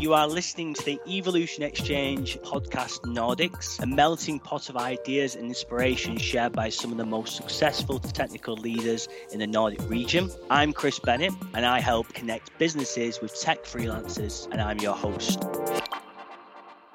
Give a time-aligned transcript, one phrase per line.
[0.00, 5.44] You are listening to the Evolution Exchange podcast Nordics, a melting pot of ideas and
[5.44, 10.30] inspiration shared by some of the most successful technical leaders in the Nordic region.
[10.48, 15.44] I'm Chris Bennett, and I help connect businesses with tech freelancers, and I'm your host.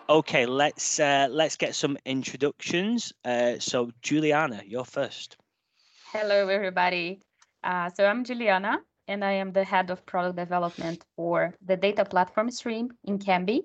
[0.10, 3.14] Okay, let's uh, let's get some introductions.
[3.24, 5.38] Uh, so, Juliana, you're first.
[6.12, 7.22] Hello, everybody.
[7.64, 12.06] Uh, so I'm Juliana, and I am the head of product development for the data
[12.06, 13.62] platform stream in Kambi.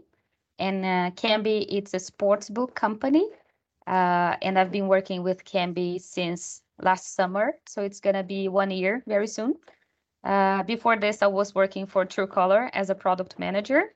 [0.59, 3.27] And uh, Kambi, it's a sports book company,
[3.87, 7.55] uh, and I've been working with Kambi since last summer.
[7.67, 9.55] So it's gonna be one year very soon.
[10.23, 13.95] Uh, before this, I was working for Truecaller as a product manager.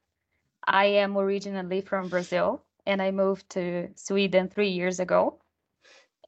[0.66, 5.38] I am originally from Brazil, and I moved to Sweden three years ago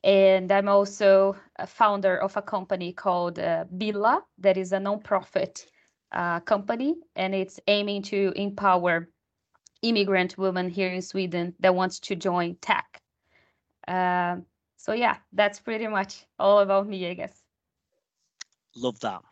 [0.07, 5.67] and I'm also a founder of a company called uh, Billa, that is a nonprofit
[6.13, 9.09] uh, company, and it's aiming to empower
[9.83, 13.03] immigrant women here in Sweden that wants to join tech.
[13.89, 14.37] Uh,
[14.77, 17.43] so yeah, that's pretty much all about me, I guess.
[18.77, 19.23] Love that.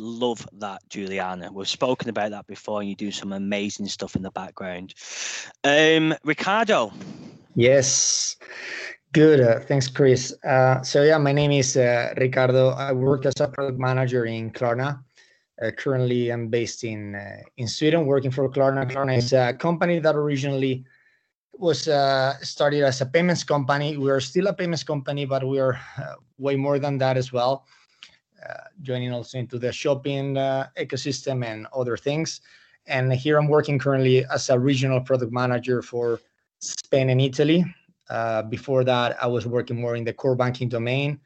[0.00, 1.52] Love that, Juliana.
[1.52, 4.94] We've spoken about that before, and you do some amazing stuff in the background.
[5.62, 6.92] Um, Ricardo.
[7.54, 8.36] Yes.
[9.14, 9.40] Good.
[9.40, 10.34] Uh, thanks, Chris.
[10.42, 12.70] Uh, so yeah, my name is uh, Ricardo.
[12.70, 15.04] I work as a product manager in Klarna.
[15.62, 18.90] Uh, currently, I'm based in uh, in Sweden, working for Klarna.
[18.90, 20.84] Klarna is a company that originally
[21.52, 23.96] was uh, started as a payments company.
[23.96, 25.78] We are still a payments company, but we are
[26.38, 27.66] way more than that as well.
[28.82, 30.34] joining also into the shopping
[30.76, 32.40] ecosystem and other things.
[32.88, 36.18] And here I'm working currently as a regional product manager for
[36.58, 37.64] Spain and Italy.
[38.10, 41.20] Uh, before that, I was working more in the core banking domain,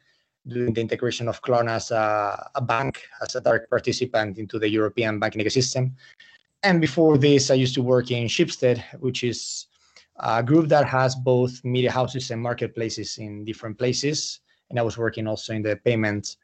[0.47, 4.69] doing the integration of Klarna as a, a, bank, as a direct participant into the
[4.69, 5.91] European banking ecosystem.
[6.63, 9.67] And before this, I used to work in Schibsted, which is
[10.17, 14.39] a group that has both media houses and marketplaces in different places.
[14.69, 16.37] And I was working also in the payment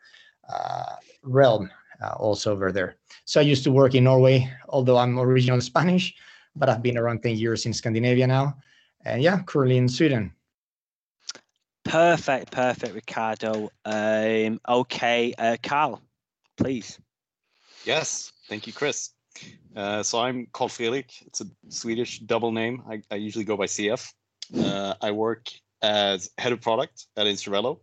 [0.49, 1.69] uh, realm,
[2.01, 2.95] uh, also over there.
[3.25, 6.13] So I used to work in Norway, although I'm originally Spanish,
[6.55, 8.57] but I've been around 10 years in Scandinavia now
[9.05, 10.33] and yeah, currently in Sweden.
[11.83, 13.69] Perfect, perfect, Ricardo.
[13.85, 16.01] Um, okay, uh, Carl,
[16.57, 16.99] please.
[17.85, 19.11] Yes, thank you, Chris.
[19.75, 21.21] Uh, so I'm Carl Fredrik.
[21.27, 22.81] It's a Swedish double name.
[22.89, 24.11] I, I usually go by CF.
[24.57, 25.49] Uh, I work
[25.81, 27.79] as head of product at Insurello.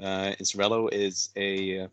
[0.00, 1.88] Uh, Insurello is a, uh,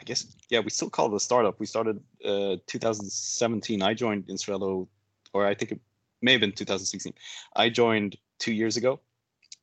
[0.00, 1.60] I guess, yeah, we still call it a startup.
[1.60, 3.82] We started uh, 2017.
[3.82, 4.86] I joined Insurello,
[5.34, 5.80] or I think it
[6.22, 7.12] may have been 2016.
[7.56, 9.00] I joined two years ago.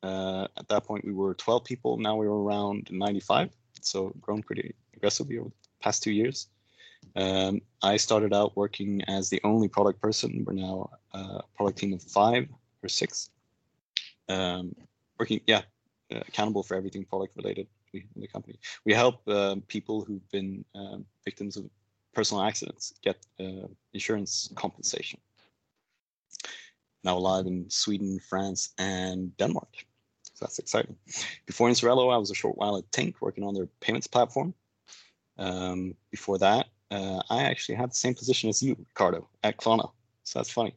[0.02, 1.96] Uh, at that point, we were 12 people.
[1.96, 3.50] Now we're around 95.
[3.80, 6.48] So grown pretty aggressively over the past two years.
[7.14, 10.44] Um, I started out working as the only product person.
[10.46, 12.48] We're now a product team of five
[12.82, 13.30] or six.
[14.28, 14.74] Um,
[15.18, 15.62] working, yeah,
[16.12, 18.58] uh, accountable for everything product related in the company.
[18.84, 21.70] We help uh, people who've been um, victims of
[22.12, 25.20] personal accidents get uh, insurance compensation
[27.06, 29.86] now live in Sweden, France, and Denmark.
[30.24, 30.96] So that's exciting.
[31.46, 34.52] Before Insurello, I was a short while at Tink working on their payments platform.
[35.38, 39.90] Um, before that, uh, I actually had the same position as you, Ricardo, at Klarna.
[40.24, 40.74] So that's funny.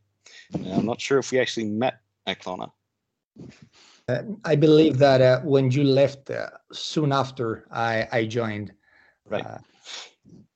[0.54, 2.72] Uh, I'm not sure if we actually met at Klarna.
[4.08, 8.72] Uh, I believe that uh, when you left uh, soon after I, I joined.
[9.26, 9.46] Right.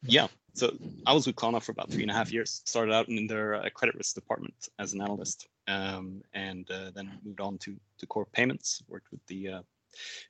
[0.03, 0.27] Yeah.
[0.53, 0.71] So
[1.05, 2.61] I was with Klarna for about three and a half years.
[2.65, 7.19] Started out in their uh, credit risk department as an analyst, um, and uh, then
[7.23, 8.83] moved on to to core payments.
[8.87, 9.61] Worked with the uh,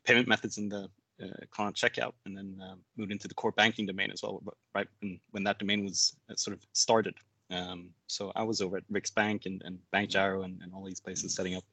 [0.04, 0.90] payment methods in the
[1.22, 4.42] uh, Klarna checkout, and then uh, moved into the core banking domain as well.
[4.74, 7.16] Right when, when that domain was uh, sort of started.
[7.52, 11.36] Um, so I was over at Riksbank and, and BankGiro and, and all these places
[11.36, 11.64] setting up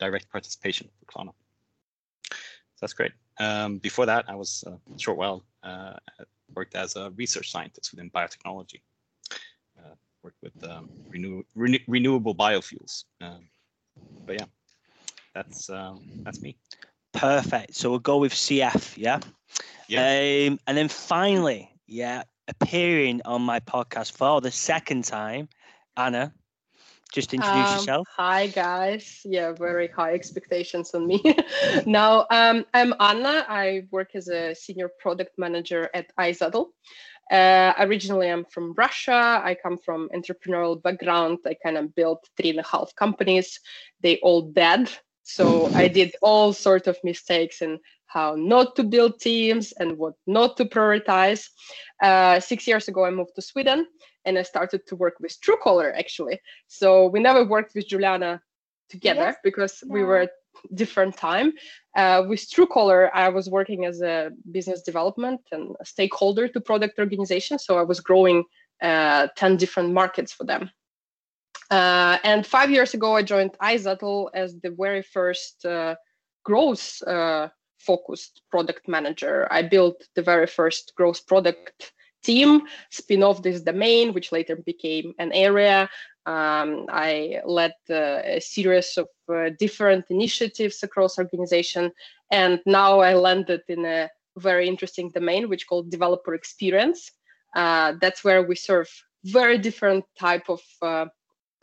[0.00, 1.32] direct participation for Klarna.
[2.30, 3.12] So that's great.
[3.38, 5.44] Um, before that, I was a short while
[6.54, 8.80] worked as a research scientist within biotechnology.
[10.28, 13.04] Worked with um, renew, renew, renewable biofuels.
[13.22, 13.48] Um,
[14.26, 14.44] but yeah,
[15.34, 16.58] that's um, that's me.
[17.14, 17.74] Perfect.
[17.74, 19.20] So we'll go with CF, yeah.
[19.88, 20.02] Yeah.
[20.02, 25.48] Um, and then finally, yeah, appearing on my podcast for the second time,
[25.96, 26.34] Anna.
[27.10, 28.08] Just introduce um, yourself.
[28.18, 29.22] Hi guys.
[29.24, 31.22] Yeah, very high expectations on me.
[31.86, 33.46] now, um, I'm Anna.
[33.48, 36.66] I work as a senior product manager at iZettle.
[37.30, 39.40] Uh, originally, I'm from Russia.
[39.44, 41.38] I come from entrepreneurial background.
[41.46, 43.60] I kind of built three and a half companies.
[44.00, 44.90] They all dead.
[45.22, 50.14] So I did all sorts of mistakes in how not to build teams and what
[50.26, 51.48] not to prioritize.
[52.02, 53.86] Uh, six years ago, I moved to Sweden
[54.24, 56.40] and I started to work with Truecaller actually.
[56.66, 58.40] So we never worked with Juliana
[58.88, 59.36] together yes.
[59.44, 60.28] because we were
[60.74, 61.52] different time.
[61.96, 67.58] Uh, with Truecaller, I was working as a business development and stakeholder to product organization.
[67.58, 68.44] So I was growing
[68.82, 70.70] uh, 10 different markets for them.
[71.70, 75.96] Uh, and five years ago, I joined iZettle as the very first uh,
[76.44, 79.46] growth uh, focused product manager.
[79.50, 85.14] I built the very first growth product team, spin off this domain, which later became
[85.18, 85.88] an area.
[86.28, 91.90] Um, I led uh, a series of uh, different initiatives across organization,
[92.30, 97.10] and now I landed in a very interesting domain, which called developer experience.
[97.56, 98.90] Uh, that's where we serve
[99.24, 101.06] very different type of uh,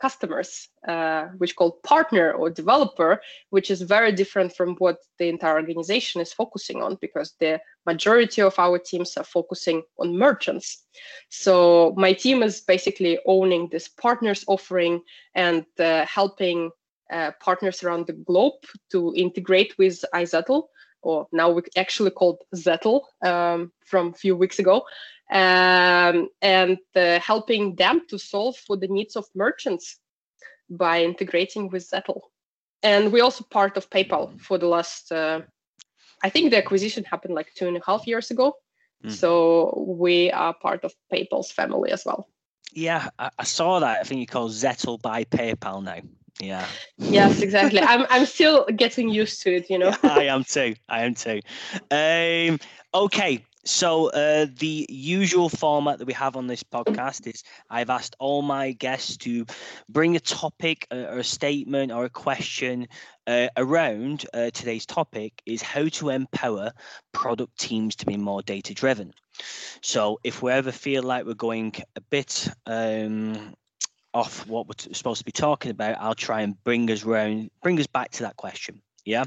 [0.00, 3.20] customers, uh, which called partner or developer,
[3.50, 8.42] which is very different from what the entire organization is focusing on because the majority
[8.42, 10.84] of our teams are focusing on merchants.
[11.30, 15.02] So my team is basically owning this partners offering
[15.34, 16.70] and uh, helping
[17.10, 18.54] uh, partners around the globe
[18.90, 20.64] to integrate with iZettle,
[21.02, 24.84] or now we actually called Zettle um, from a few weeks ago,
[25.30, 29.98] um, and uh, helping them to solve for the needs of merchants
[30.70, 32.20] by integrating with Zettle.
[32.82, 35.40] And we're also part of PayPal for the last, uh,
[36.22, 38.54] I think the acquisition happened like two and a half years ago.
[39.04, 39.12] Mm.
[39.12, 42.28] So we are part of PayPal's family as well.
[42.72, 44.00] Yeah, I, I saw that.
[44.00, 46.00] I think you call Zettle by PayPal now.
[46.40, 46.66] Yeah.
[46.98, 47.80] Yes, exactly.
[47.80, 49.94] I'm I'm still getting used to it, you know.
[50.02, 50.74] I am too.
[50.88, 51.40] I am too.
[51.90, 52.58] Um,
[52.94, 58.14] okay, so, uh, the usual format that we have on this podcast is I've asked
[58.20, 59.44] all my guests to
[59.88, 62.86] bring a topic or a statement or a question
[63.26, 66.70] uh, around uh, today's topic is how to empower
[67.12, 69.12] product teams to be more data driven.
[69.82, 73.54] So, if we ever feel like we're going a bit um,
[74.14, 77.80] off what we're supposed to be talking about, I'll try and bring us round, bring
[77.80, 78.80] us back to that question.
[79.04, 79.24] Yeah.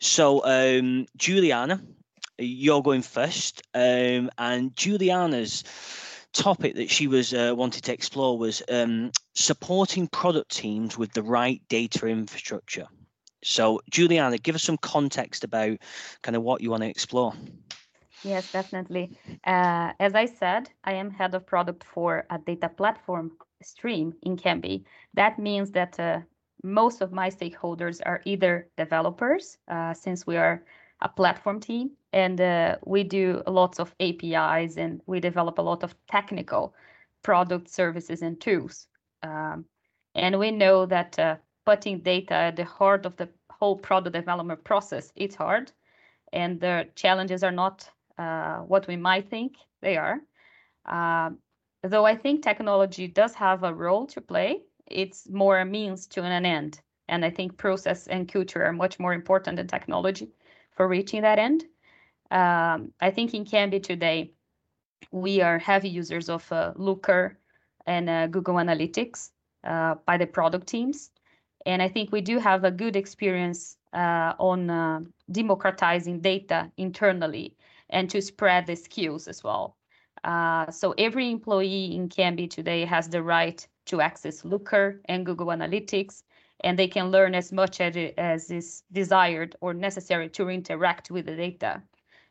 [0.00, 1.80] So, um, Juliana,
[2.40, 3.62] you're going first.
[3.74, 5.64] Um, and Juliana's
[6.32, 11.22] topic that she was uh, wanted to explore was um, supporting product teams with the
[11.22, 12.86] right data infrastructure.
[13.42, 15.78] So, Juliana, give us some context about
[16.22, 17.32] kind of what you want to explore.
[18.22, 19.16] Yes, definitely.
[19.46, 23.32] Uh, as I said, I am head of product for a data platform
[23.62, 24.84] stream in Kambi.
[25.14, 26.20] That means that uh,
[26.62, 30.62] most of my stakeholders are either developers, uh, since we are
[31.00, 35.82] a platform team and uh, we do lots of apis and we develop a lot
[35.84, 36.74] of technical
[37.22, 38.86] product services and tools.
[39.22, 39.64] Um,
[40.14, 44.64] and we know that uh, putting data at the heart of the whole product development
[44.64, 45.70] process is hard
[46.32, 50.20] and the challenges are not uh, what we might think they are.
[50.86, 51.38] Um,
[51.82, 56.22] though i think technology does have a role to play it's more a means to
[56.22, 56.80] an end.
[57.08, 60.28] And i think process and culture are much more important than technology
[60.72, 61.64] for reaching that end.
[62.30, 64.32] Um, I think in Kambi today,
[65.10, 67.38] we are heavy users of uh, Looker
[67.86, 69.30] and uh, Google Analytics
[69.64, 71.10] uh, by the product teams.
[71.66, 75.00] And I think we do have a good experience uh, on uh,
[75.32, 77.56] democratizing data internally
[77.90, 79.76] and to spread the skills as well.
[80.22, 85.48] Uh, so every employee in Kambi today has the right to access Looker and Google
[85.48, 86.22] Analytics
[86.62, 91.26] and they can learn as much as, as is desired or necessary to interact with
[91.26, 91.82] the data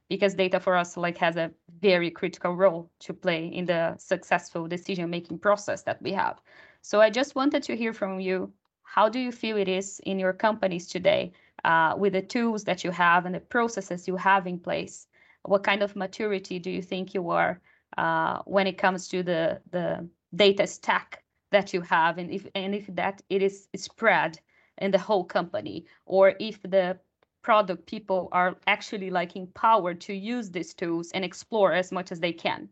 [0.09, 1.51] because data for us like has a
[1.81, 6.41] very critical role to play in the successful decision making process that we have.
[6.81, 8.51] So i just wanted to hear from you
[8.83, 11.31] how do you feel it is in your companies today
[11.63, 15.07] uh, with the tools that you have and the processes you have in place?
[15.43, 17.61] What kind of maturity do you think you are
[17.97, 22.73] uh, when it comes to the the data stack that you have and if and
[22.73, 24.39] if that it is spread
[24.79, 25.85] in the whole company?
[26.05, 26.97] Or if the
[27.41, 32.19] product people are actually like empowered to use these tools and explore as much as
[32.19, 32.69] they can.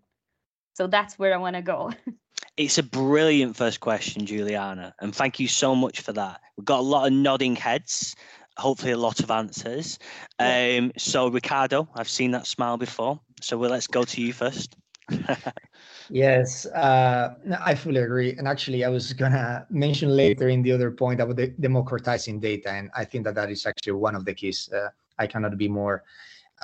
[0.74, 1.92] So that's where i want to go.
[2.56, 6.42] It's a brilliant first question juliana and thank you so much for that.
[6.56, 8.16] We've got a lot of nodding heads
[8.58, 10.00] hopefully a lot of answers.
[10.40, 10.78] Yeah.
[10.80, 14.76] um so ricardo i've seen that smile before so well, let's go to you first
[16.10, 18.36] yes, uh, I fully agree.
[18.38, 22.72] And actually, I was gonna mention later in the other point about the democratizing data,
[22.72, 24.70] and I think that that is actually one of the keys.
[24.72, 26.04] Uh, I cannot be more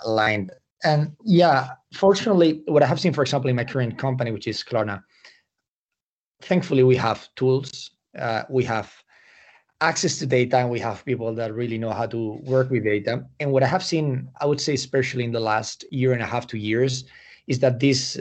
[0.06, 0.52] aligned.
[0.84, 4.64] And yeah, fortunately, what I have seen, for example, in my current company, which is
[4.64, 5.02] Klarna,
[6.42, 8.94] thankfully we have tools, uh, we have
[9.80, 13.26] access to data, and we have people that really know how to work with data.
[13.40, 16.26] And what I have seen, I would say, especially in the last year and a
[16.26, 17.06] half, two years,
[17.48, 18.20] is that this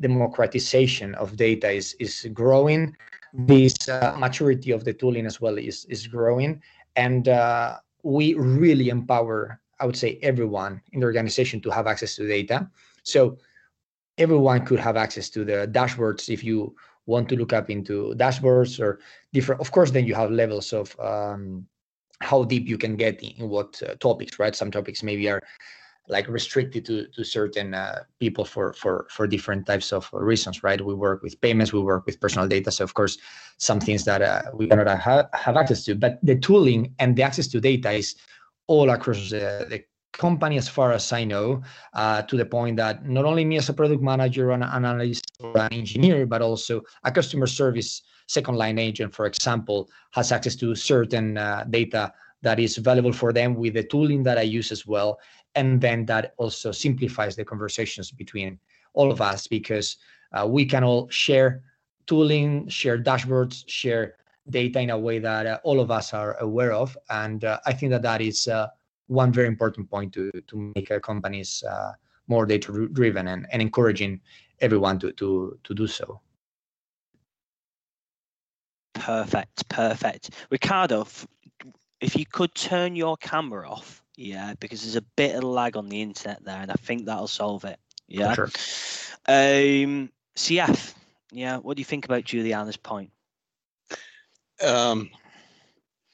[0.00, 2.96] democratization of data is is growing.
[3.32, 6.62] This uh, maturity of the tooling as well is is growing,
[6.96, 12.14] and uh, we really empower, I would say, everyone in the organization to have access
[12.16, 12.68] to data.
[13.02, 13.38] So
[14.18, 18.80] everyone could have access to the dashboards if you want to look up into dashboards
[18.80, 19.00] or
[19.32, 19.60] different.
[19.60, 21.66] Of course, then you have levels of um,
[22.20, 24.54] how deep you can get in, in what uh, topics, right?
[24.54, 25.42] Some topics maybe are
[26.08, 30.80] like restricted to to certain uh, people for for for different types of reasons right?
[30.84, 33.18] We work with payments we work with personal data so of course
[33.58, 35.94] some things that uh, we cannot have, access to.
[35.94, 38.16] But the tooling and the access to data is
[38.66, 41.60] all across the, the company as far as i know
[41.94, 45.58] uh, to the point that not only me as a product manager an analyst or
[45.58, 50.72] an engineer but also a customer service second line agent for example has access to
[50.76, 52.12] certain uh, data
[52.44, 55.18] that is valuable for them with the tooling that I use as well
[55.54, 58.58] and then that also simplifies the conversations between
[58.94, 59.96] all of us because
[60.32, 61.62] uh, we can all share
[62.06, 64.16] tooling share dashboards share
[64.50, 66.96] data in a way that uh, all of us are aware of.
[67.10, 68.68] And uh, i think that that is uh,
[69.06, 71.92] one very important point to to make companies uh,
[72.26, 74.20] more data driven and, and encouraging
[74.60, 76.20] everyone to to to do so.
[78.94, 80.30] Perfect perfect.
[80.50, 81.06] Ricardo
[82.00, 85.88] if you could turn your camera off yeah, because there's a bit of lag on
[85.88, 87.78] the internet there, and I think that'll solve it.
[88.08, 88.34] Yeah.
[88.34, 88.50] Sure.
[89.26, 90.94] Um, CF,
[91.32, 93.10] yeah, what do you think about Juliana's point?
[94.64, 95.10] Um,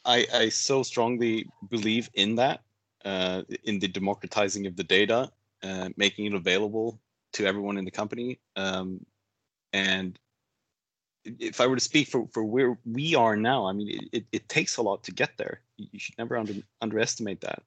[0.04, 2.62] I, I so strongly believe in that,
[3.04, 5.30] uh, in the democratizing of the data,
[5.62, 6.98] uh, making it available
[7.32, 8.38] to everyone in the company.
[8.56, 9.04] Um,
[9.72, 10.18] and
[11.24, 14.24] if I were to speak for, for where we are now, I mean, it, it,
[14.32, 15.60] it takes a lot to get there.
[15.76, 17.62] You should never under, underestimate that.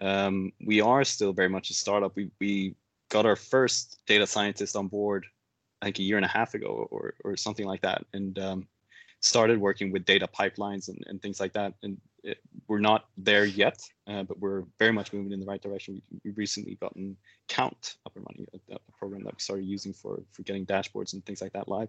[0.00, 2.14] Um, we are still very much a startup.
[2.16, 2.74] We, we
[3.08, 5.26] got our first data scientist on board,
[5.82, 8.68] I think a year and a half ago or, or something like that, and um,
[9.20, 11.74] started working with data pipelines and, and things like that.
[11.82, 15.62] And it, we're not there yet, uh, but we're very much moving in the right
[15.62, 16.02] direction.
[16.10, 17.16] We, we recently gotten
[17.48, 21.14] Count up and running, a, a, program that we started using for, for getting dashboards
[21.14, 21.88] and things like that live.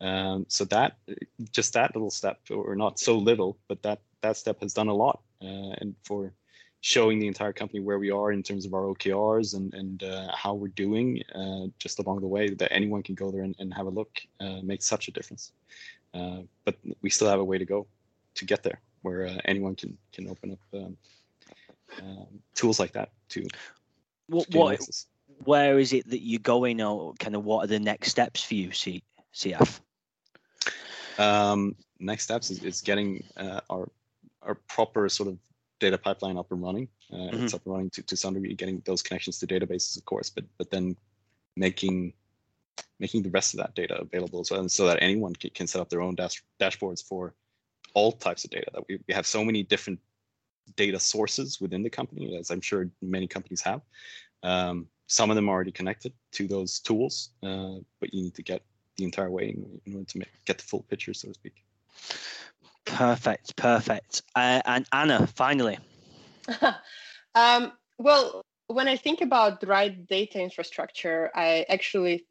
[0.00, 0.96] Um, so that,
[1.50, 4.94] just that little step, or not so little, but that that step has done a
[4.94, 5.20] lot.
[5.42, 6.32] Uh, and for
[6.82, 10.28] showing the entire company where we are in terms of our OKRs and, and uh,
[10.34, 13.72] how we're doing uh, just along the way that anyone can go there and, and
[13.74, 15.52] have a look uh, makes such a difference.
[16.14, 17.86] Uh, but we still have a way to go
[18.34, 20.96] to get there where uh, anyone can can open up um,
[22.02, 23.46] um, tools like that to,
[24.26, 24.80] what, what
[25.44, 28.54] where is it that you're going or kind of what are the next steps for
[28.54, 29.02] you C,
[29.34, 29.80] cf
[31.18, 33.88] um, next steps is, is getting uh, our
[34.42, 35.38] our proper sort of
[35.80, 36.88] data pipeline up and running.
[37.12, 37.44] Uh, mm-hmm.
[37.44, 40.30] It's up and running to, to some degree, getting those connections to databases, of course,
[40.30, 40.96] but but then
[41.56, 42.12] making
[42.98, 45.80] making the rest of that data available as well, so that anyone can, can set
[45.80, 47.34] up their own dash, dashboards for
[47.94, 48.70] all types of data.
[48.72, 49.98] That we, we have so many different
[50.76, 53.80] data sources within the company, as I'm sure many companies have.
[54.42, 58.42] Um, some of them are already connected to those tools, uh, but you need to
[58.42, 58.62] get
[58.96, 61.64] the entire way in, in order to make, get the full picture, so to speak.
[62.94, 64.22] Perfect, perfect.
[64.34, 65.78] Uh, and Anna, finally.
[67.34, 72.26] um, well, when I think about the right data infrastructure, I actually,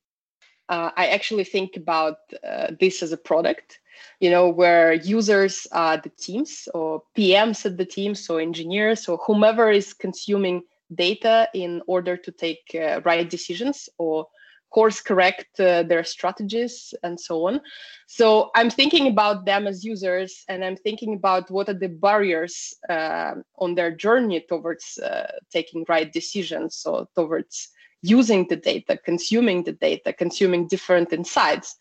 [0.67, 3.79] uh, I actually think about uh, this as a product.
[4.19, 9.17] You know, where users are the teams or PMs at the teams, or engineers or
[9.17, 10.63] whomever is consuming
[10.93, 14.27] data in order to take uh, right decisions or
[14.69, 17.61] course correct uh, their strategies and so on.
[18.07, 22.73] So i'm thinking about them as users and i'm thinking about what are the barriers
[22.89, 27.69] uh, on their journey towards uh, taking right decisions so towards
[28.01, 31.75] using the data consuming the data consuming different insights.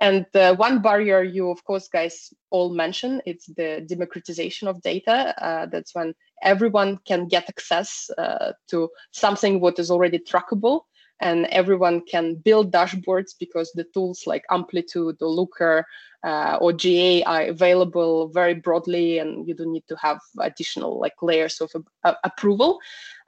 [0.00, 5.34] And uh, one barrier you of course guys all mention it's the democratization of data.
[5.42, 10.82] Uh, that's when everyone can get access uh, to something what is already trackable
[11.20, 15.86] and everyone can build dashboards because the tools like Amplitude or Looker
[16.24, 21.14] uh, or GA are available very broadly, and you don't need to have additional like
[21.22, 21.70] layers of
[22.04, 22.80] uh, approval.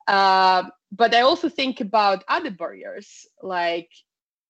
[0.08, 3.90] Uh, but I also think about other barriers like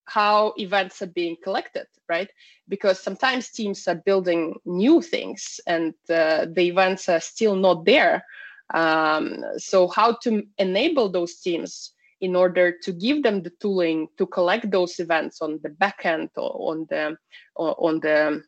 [0.06, 2.30] how events are being collected, right?
[2.68, 8.24] Because sometimes teams are building new things and uh, the events are still not there.
[8.72, 11.92] Um, so how to enable those teams
[12.26, 16.50] in order to give them the tooling to collect those events on the backend or
[16.70, 17.16] on the
[17.54, 18.42] or on the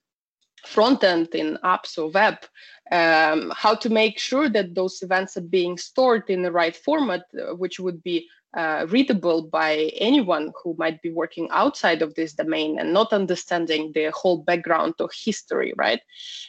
[0.75, 2.37] front end in apps or web
[2.91, 7.23] um, how to make sure that those events are being stored in the right format
[7.35, 12.33] uh, which would be uh, readable by anyone who might be working outside of this
[12.33, 16.01] domain and not understanding the whole background or history, right?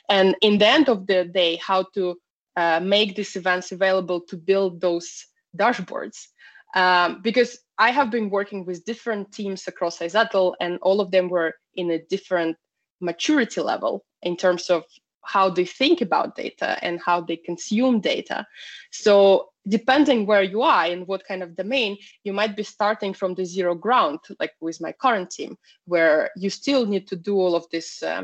[0.07, 2.17] And in the end of the day, how to
[2.55, 6.27] uh, make these events available to build those dashboards.
[6.75, 11.29] Um, because I have been working with different teams across iZettle, and all of them
[11.29, 12.57] were in a different
[13.01, 14.83] maturity level in terms of
[15.23, 18.45] how they think about data and how they consume data.
[18.91, 23.35] So depending where you are and what kind of domain, you might be starting from
[23.35, 27.55] the zero ground, like with my current team, where you still need to do all
[27.55, 28.23] of this uh,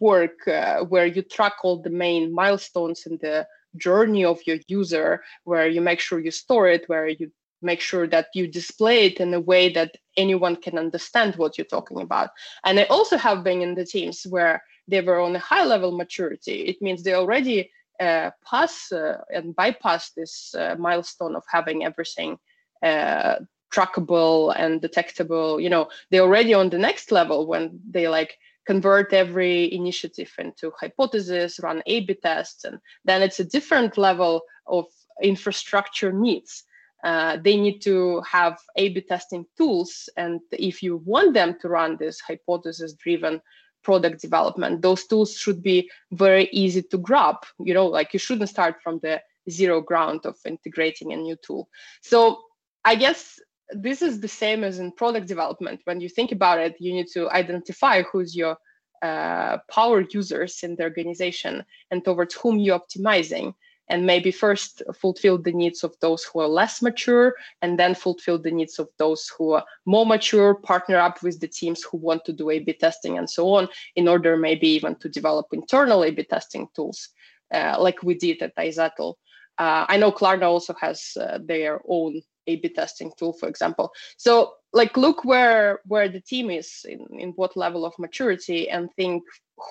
[0.00, 5.22] work, uh, where you track all the main milestones in the journey of your user,
[5.44, 7.30] where you make sure you store it, where you
[7.62, 11.66] make sure that you display it in a way that anyone can understand what you're
[11.66, 12.30] talking about.
[12.64, 15.92] And I also have been in the teams where they were on a high level
[15.92, 16.62] maturity.
[16.62, 17.70] It means they already
[18.00, 22.38] uh, pass uh, and bypass this uh, milestone of having everything
[22.82, 23.36] uh,
[23.74, 25.60] trackable and detectable.
[25.60, 28.36] You know, they're already on the next level when they like
[28.66, 34.86] convert every initiative into hypothesis, run A/B tests, and then it's a different level of
[35.22, 36.64] infrastructure needs.
[37.06, 41.96] Uh, they need to have A/B testing tools, and if you want them to run
[41.96, 43.40] this hypothesis-driven
[43.86, 47.36] product development, those tools should be very easy to grab.
[47.68, 51.68] You know, like you shouldn't start from the zero ground of integrating a new tool.
[52.02, 52.42] So
[52.84, 53.38] I guess
[53.70, 55.80] this is the same as in product development.
[55.84, 58.56] When you think about it, you need to identify who's your
[59.02, 63.54] uh, power users in the organization and towards whom you're optimizing
[63.88, 68.38] and maybe first fulfill the needs of those who are less mature and then fulfill
[68.38, 72.24] the needs of those who are more mature partner up with the teams who want
[72.24, 76.22] to do a-b testing and so on in order maybe even to develop internal a-b
[76.24, 77.10] testing tools
[77.54, 79.14] uh, like we did at iZettle.
[79.58, 83.92] Uh, i know klarna also has uh, their own a-b testing tool for example.
[84.16, 88.92] So like look where where the team is in, in what level of maturity and
[88.94, 89.22] think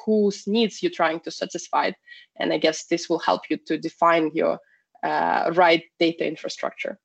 [0.05, 1.91] whose needs you're trying to satisfy.
[2.37, 4.59] And i guess this will help you to define your
[5.03, 6.97] uh, right data infrastructure.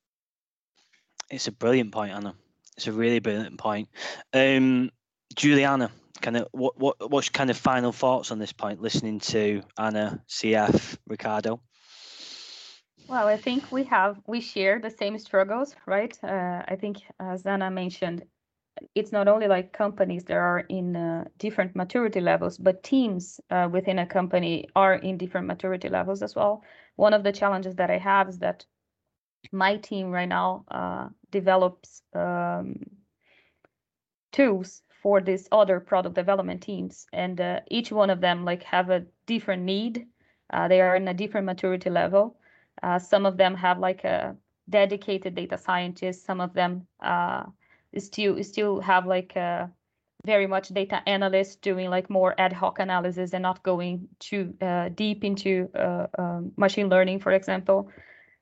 [1.29, 2.33] It's a brilliant point anna.
[2.75, 3.89] It's a really brilliant point.
[4.33, 4.91] Um,
[5.35, 5.91] juliana
[6.21, 10.21] kind of what, what what's kind of final thoughts on this point listening to anna
[10.29, 11.59] cf ricardo
[13.11, 16.17] well, I think we have we share the same struggles, right?
[16.23, 18.23] Uh, I think as Anna mentioned,
[18.95, 23.67] it's not only like companies that are in uh, different maturity levels, but teams uh,
[23.69, 26.63] within a company are in different maturity levels as well.
[26.95, 28.65] One of the challenges that I have is that
[29.51, 32.77] my team right now uh, develops um,
[34.31, 38.89] tools for these other product development teams, and uh, each one of them like have
[38.89, 40.07] a different need.
[40.53, 42.37] Uh, they are in a different maturity level
[42.83, 44.35] uh, some of them have like a
[44.69, 46.25] dedicated data scientist.
[46.25, 47.43] Some of them uh,
[47.97, 49.69] still still have like a
[50.25, 54.89] very much data analysts doing like more ad hoc analysis and not going too uh,
[54.89, 57.89] deep into uh, um, machine learning, for example.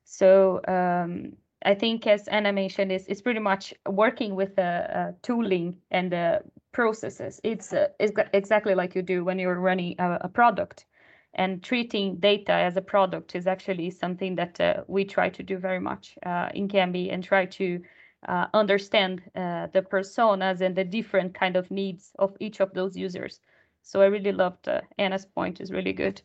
[0.03, 5.77] So um, I think, as Anna mentioned, is it's pretty much working with the tooling
[5.91, 7.39] and the processes.
[7.43, 10.85] It's, uh, it's exactly like you do when you're running a, a product
[11.33, 15.57] and treating data as a product is actually something that uh, we try to do
[15.57, 17.81] very much uh, in Kambi and try to
[18.27, 22.97] uh, understand uh, the personas and the different kind of needs of each of those
[22.97, 23.39] users.
[23.81, 26.21] So I really loved uh, Anna's point; is really good,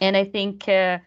[0.00, 0.98] and I think, uh,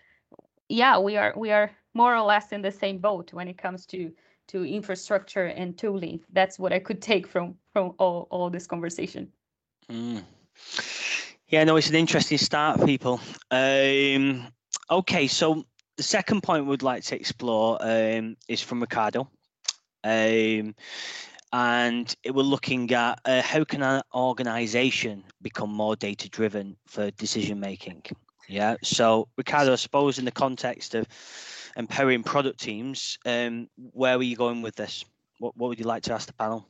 [0.69, 3.85] yeah, we are we are more or less in the same boat when it comes
[3.87, 4.11] to
[4.47, 6.19] to infrastructure and tooling.
[6.33, 9.31] That's what I could take from from all all this conversation.
[9.89, 10.23] Mm.
[11.51, 13.19] Yeah, no, it's an interesting start, people.
[13.51, 14.47] Um,
[14.89, 15.65] okay, so
[15.97, 19.29] the second point we'd like to explore um, is from Ricardo.
[20.01, 20.73] Um,
[21.51, 27.59] and we're looking at uh, how can an organization become more data driven for decision
[27.59, 28.01] making
[28.47, 31.05] yeah so ricardo i suppose in the context of
[31.75, 35.03] empowering product teams um, where were you going with this
[35.39, 36.65] what, what would you like to ask the panel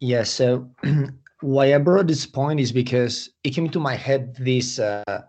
[0.00, 0.30] Yes.
[0.30, 0.70] So
[1.44, 5.22] why I brought this point is because it came to my head this, uh,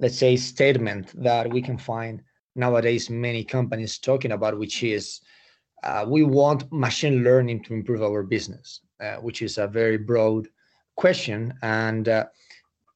[0.00, 2.20] let's say, statement that we can find
[2.56, 5.20] nowadays many companies talking about, which is
[5.84, 10.48] uh, we want machine learning to improve our business, uh, which is a very broad
[10.96, 11.54] question.
[11.62, 12.26] And uh,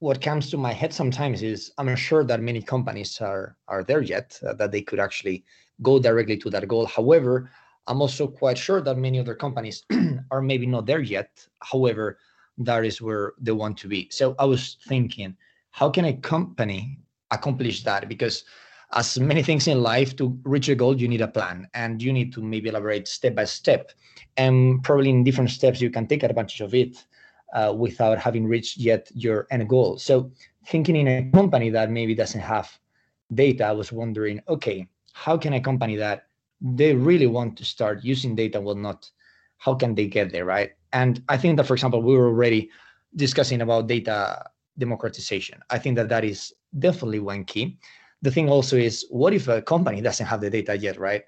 [0.00, 3.84] what comes to my head sometimes is I'm not sure that many companies are are
[3.84, 5.44] there yet uh, that they could actually
[5.82, 6.86] go directly to that goal.
[6.86, 7.48] However,
[7.86, 9.84] I'm also quite sure that many other companies
[10.32, 11.46] are maybe not there yet.
[11.62, 12.18] However,
[12.58, 14.08] that is where they want to be.
[14.10, 15.36] So I was thinking,
[15.70, 16.98] how can a company
[17.30, 18.08] accomplish that?
[18.08, 18.44] Because
[18.94, 22.12] as many things in life to reach a goal you need a plan and you
[22.12, 23.92] need to maybe elaborate step by step
[24.36, 27.04] and probably in different steps you can take advantage of it
[27.54, 30.30] uh, without having reached yet your end goal so
[30.68, 32.78] thinking in a company that maybe doesn't have
[33.34, 36.26] data i was wondering okay how can a company that
[36.60, 39.10] they really want to start using data will not
[39.58, 42.62] how can they get there right and i think that for example we were already
[43.14, 44.18] discussing about data
[44.78, 45.60] democratization.
[45.70, 47.78] I think that that is definitely one key.
[48.22, 51.24] The thing also is what if a company doesn't have the data yet right?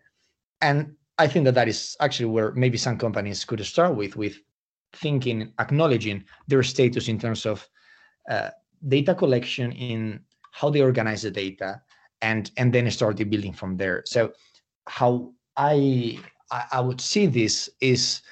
[0.61, 4.37] And i think that that is actually where maybe some companies could start with with
[4.93, 7.69] thinking acknowledging their status in terms of
[8.31, 8.51] uh,
[8.87, 10.21] data collection in
[10.53, 11.83] how they organize the data
[12.23, 14.03] and and then start the building from there.
[14.07, 14.33] So
[14.87, 16.19] how i
[16.73, 18.23] i would see this is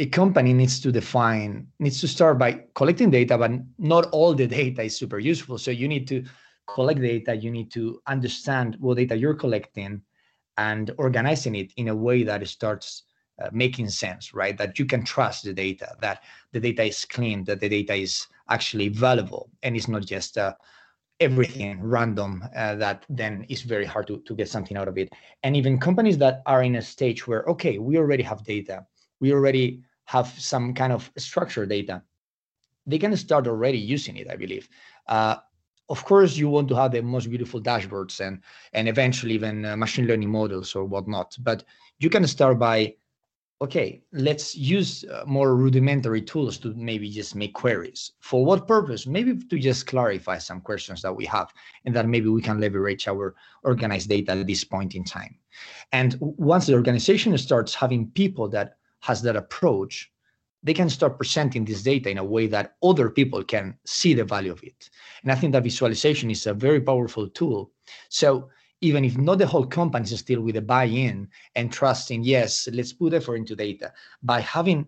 [0.00, 4.46] a company needs to define needs to start by collecting data but not all the
[4.46, 5.56] data is super useful.
[5.58, 6.24] So you need to
[6.66, 10.02] collect data you need to understand what data you're collecting
[10.56, 13.04] and organizing it in a way that starts
[13.42, 14.56] uh, making sense right?
[14.56, 18.26] That you can trust the data that the data is clean that the data is
[18.48, 20.54] actually valuable and it's not just uh,
[21.20, 25.12] everything random uh, that then is very hard to, to get something out of it.
[25.44, 28.84] And even companies that are in a stage where okay we already have data
[29.20, 32.02] we already have some kind of structured data
[32.86, 34.68] they can start already using it i believe
[35.08, 35.36] uh,
[35.88, 38.40] of course you want to have the most beautiful dashboards and
[38.72, 41.64] and eventually even uh, machine learning models or whatnot but
[41.98, 42.94] you can start by
[43.62, 48.12] okay, let's use uh, more rudimentary tools to maybe just make queries.
[48.20, 49.06] For what purpose?
[49.06, 51.52] Maybe to just clarify some questions that we have
[51.84, 55.36] and that maybe we can leverage our organized data at this point in time.
[55.92, 60.10] And once the organization starts having people that has that approach,
[60.62, 64.24] they can start presenting this data in a way that other people can see the
[64.24, 64.88] value of it.
[65.22, 67.70] And I think that visualization is a very powerful tool.
[68.08, 68.48] So
[68.80, 72.94] even if not the whole company is still with a buy-in and trusting, yes, let's
[72.94, 73.92] put effort into data.
[74.22, 74.86] By having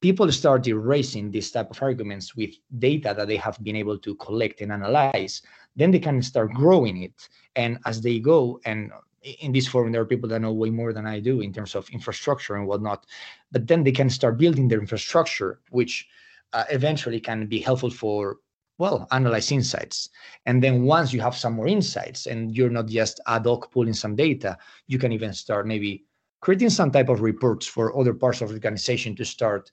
[0.00, 4.14] people start erasing this type of arguments with data that they have been able to
[4.14, 5.42] collect and analyze,
[5.74, 7.28] then they can start growing it.
[7.56, 8.92] And as they go, and
[9.26, 11.74] in this forum, there are people that know way more than I do in terms
[11.74, 13.06] of infrastructure and whatnot,
[13.50, 16.06] but then they can start building their infrastructure, which
[16.52, 18.38] uh, eventually can be helpful for
[18.78, 20.10] well analyze insights.
[20.44, 23.94] And then once you have some more insights and you're not just ad hoc pulling
[23.94, 26.04] some data you can even start maybe
[26.40, 29.70] creating some type of reports for other parts of the organization to start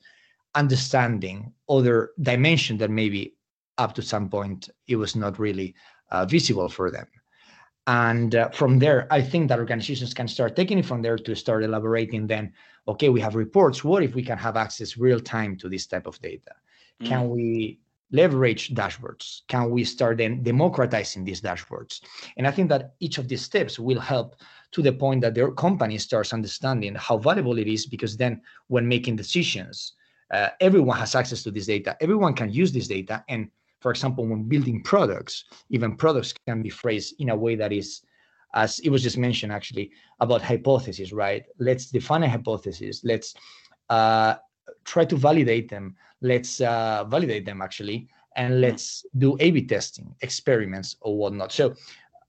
[0.56, 3.36] understanding other dimension that maybe
[3.78, 5.76] up to some point it was not really
[6.12, 7.08] uh, visible for them
[7.88, 11.36] and uh, from there i think that organizations can start taking it from there to
[11.36, 12.52] start elaborating then
[12.88, 16.08] okay we have reports what if we can have access real time to this type
[16.08, 16.54] of data
[17.02, 17.08] mm.
[17.08, 17.80] can we
[18.14, 19.42] leverage dashboards?
[19.48, 22.02] Can we start then democratizing these dashboards?
[22.38, 24.36] And I think that each of these steps will help
[24.72, 28.88] to the point that their company starts understanding how valuable it is because then when
[28.88, 29.94] making decisions,
[30.32, 31.98] uh, everyone has access to this data.
[32.00, 33.26] Everyone can use this data.
[33.28, 33.50] And
[33.84, 38.02] for example, when building products, even products can be phrased in a way that is,
[38.56, 41.44] as it was just mentioned actually, about hypotheses, right?
[41.60, 43.02] Let's define a hypothesis.
[43.04, 43.36] Let's
[43.90, 44.36] uh,
[44.86, 50.96] try to validate them let's uh, validate them actually and let's do a-b testing experiments
[51.02, 51.76] or whatnot so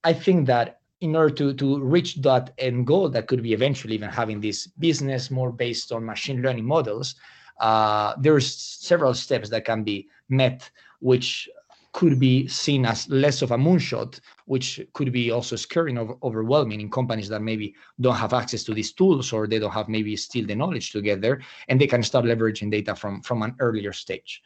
[0.03, 3.95] i think that in order to, to reach that end goal that could be eventually
[3.95, 7.14] even having this business more based on machine learning models
[7.61, 10.69] uh, there's several steps that can be met
[11.05, 11.51] which
[11.93, 16.81] could be seen as less of a moonshot, which could be also scary and overwhelming
[16.81, 20.17] in companies that maybe don't have access to these tools or they don't have maybe
[20.17, 23.55] still the knowledge to get there, and they can start leveraging data from from an
[23.61, 24.43] earlier stage.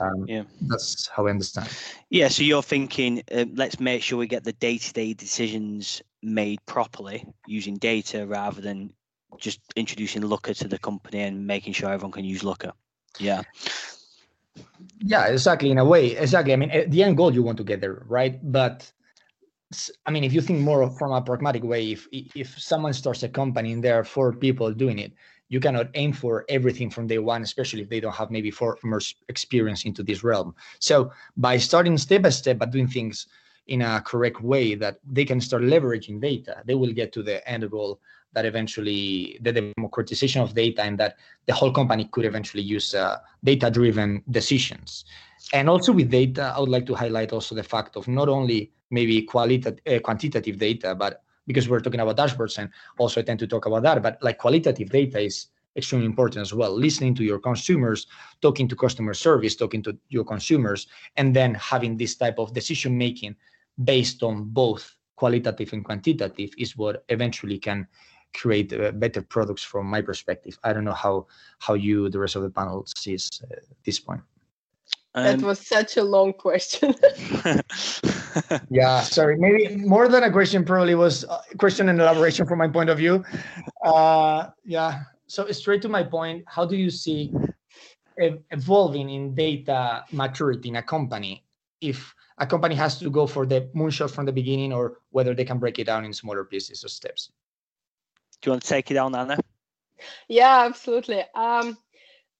[0.00, 1.68] Um, yeah, that's how I understand.
[2.08, 7.24] Yeah, so you're thinking, uh, let's make sure we get the day-to-day decisions made properly
[7.46, 8.92] using data rather than
[9.38, 12.72] just introducing Looker to the company and making sure everyone can use Looker.
[13.20, 13.42] Yeah
[15.00, 16.52] yeah exactly in a way exactly.
[16.52, 18.38] I mean eh, the end goal you want to get there right?
[18.52, 18.90] But
[20.06, 23.28] i mean if you think more from a pragmatic way if if someone starts a
[23.28, 25.12] company and there are four people doing it
[25.50, 28.78] you cannot aim for everything from day one especially if they don't have maybe four
[29.28, 30.54] experience into this realm.
[30.78, 33.26] So by starting step by step but doing things
[33.66, 37.46] in a correct way that they can start leveraging data they will get to the
[37.48, 38.00] end goal
[38.32, 43.18] that eventually the democratization of data and that the whole company could eventually use uh,
[43.42, 45.04] data driven decisions.
[45.52, 48.70] And also with data i would like to highlight also the fact of not only
[48.90, 53.38] maybe qualitative uh, quantitative data but because we're talking about dashboards and also i tend
[53.38, 56.72] to talk about that but like qualitative data is extremely important as well.
[56.72, 58.06] Listening to your consumers
[58.42, 62.98] talking to customer service talking to your consumers and then having this type of decision
[62.98, 63.36] making
[63.84, 67.86] based on both qualitative and quantitative is what eventually can
[68.34, 70.58] create uh, better products from my perspective.
[70.64, 71.26] I don't know how
[71.58, 74.22] how you the rest of the panel sees uh, this point.
[75.14, 76.94] Um, that was such a long question.
[78.70, 79.38] yeah, sorry.
[79.38, 82.98] Maybe more than a question, probably was a question and elaboration from my point of
[82.98, 83.24] view.
[83.82, 85.02] Uh, yeah.
[85.26, 87.32] So straight to my point, how do you see
[88.18, 91.44] evolving in data maturity in a company
[91.80, 95.44] if a company has to go for the moonshot from the beginning or whether they
[95.44, 97.30] can break it down in smaller pieces or steps.
[98.40, 99.38] Do you want to take it on, Anna?
[100.28, 101.24] Yeah, absolutely.
[101.34, 101.76] Um,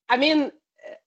[0.09, 0.53] I mean,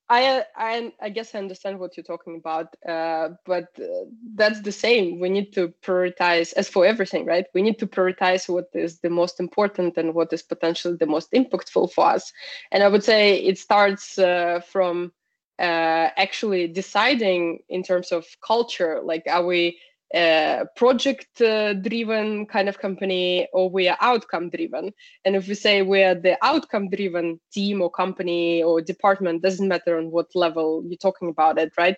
[0.10, 4.72] I, I, I guess I understand what you're talking about, uh, but uh, that's the
[4.72, 5.22] same.
[5.22, 7.46] We need to prioritize, as for everything, right?
[7.54, 11.32] We need to prioritize what is the most important and what is potentially the most
[11.32, 12.34] impactful for us.
[12.74, 15.14] And I would say it starts uh, from
[15.60, 19.80] uh, actually deciding in terms of culture, like are we
[20.14, 24.92] a project uh, driven kind of company or we are outcome driven.
[25.26, 29.98] And if we say we're the outcome driven team or company or department doesn't matter
[29.98, 31.96] on what level you're talking about it right?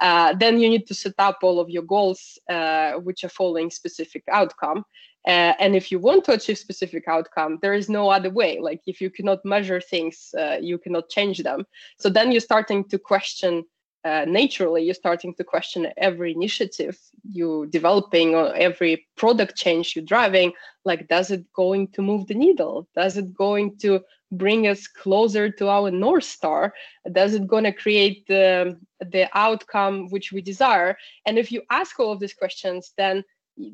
[0.00, 3.70] Uh, then you need to set up all of your goals uh, which are following
[3.70, 4.84] specific outcome.
[5.26, 8.60] Uh, and if you want to achieve specific outcome there is no other way.
[8.60, 11.66] Like if you cannot measure things uh, you cannot change them.
[11.98, 13.64] So then you're starting to question
[14.06, 16.96] uh, naturally you're starting to question every initiative
[17.38, 20.52] you're developing or every product change you're driving.
[20.84, 22.86] Like does it going to move the needle?
[22.94, 26.72] Does it going to bring us closer to our north star?
[27.10, 30.96] Does it going to create the the outcome which we desire?
[31.26, 33.24] And if you ask all of these questions then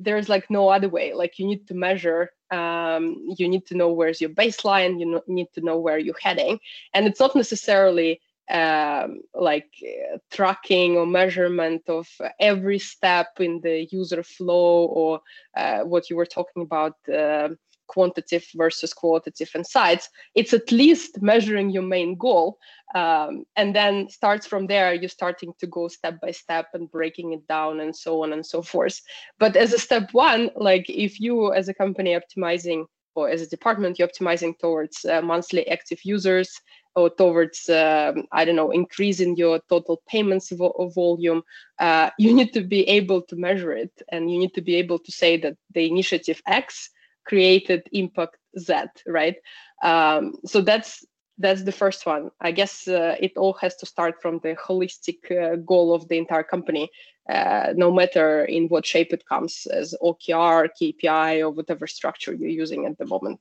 [0.06, 1.12] there's like no other way.
[1.12, 3.04] Like you need to measure um,
[3.38, 6.58] you need to know where's your baseline you need to know where you're heading.
[6.94, 12.08] And it's not necessarily um, like uh, tracking or measurement of
[12.40, 15.20] every step in the user flow or
[15.56, 17.48] uh, what you were talking about uh,
[17.88, 22.58] quantitative versus qualitative insights it's at least measuring your main goal
[22.94, 27.32] um, and then starts from there you're starting to go step by step and breaking
[27.32, 29.00] it down and so on and so forth.
[29.38, 33.48] But as a step one like if you as a company optimizing or as a
[33.48, 36.50] department you're optimizing towards uh, monthly active users
[36.94, 41.42] or towards um, i don't know increasing your total payments vo- volume
[41.78, 44.98] uh, you need to be able to measure it and you need to be able
[44.98, 46.90] to say that the initiative x
[47.24, 48.74] created impact z
[49.06, 49.36] right?
[49.82, 51.04] Um, so that's
[51.38, 52.30] that's the first one.
[52.40, 56.18] I guess uh, it all has to start from the holistic uh, goal of the
[56.18, 56.90] entire company
[57.28, 62.48] uh, no matter in what shape it comes as okr kpi or whatever structure you're
[62.48, 63.40] using at the moment.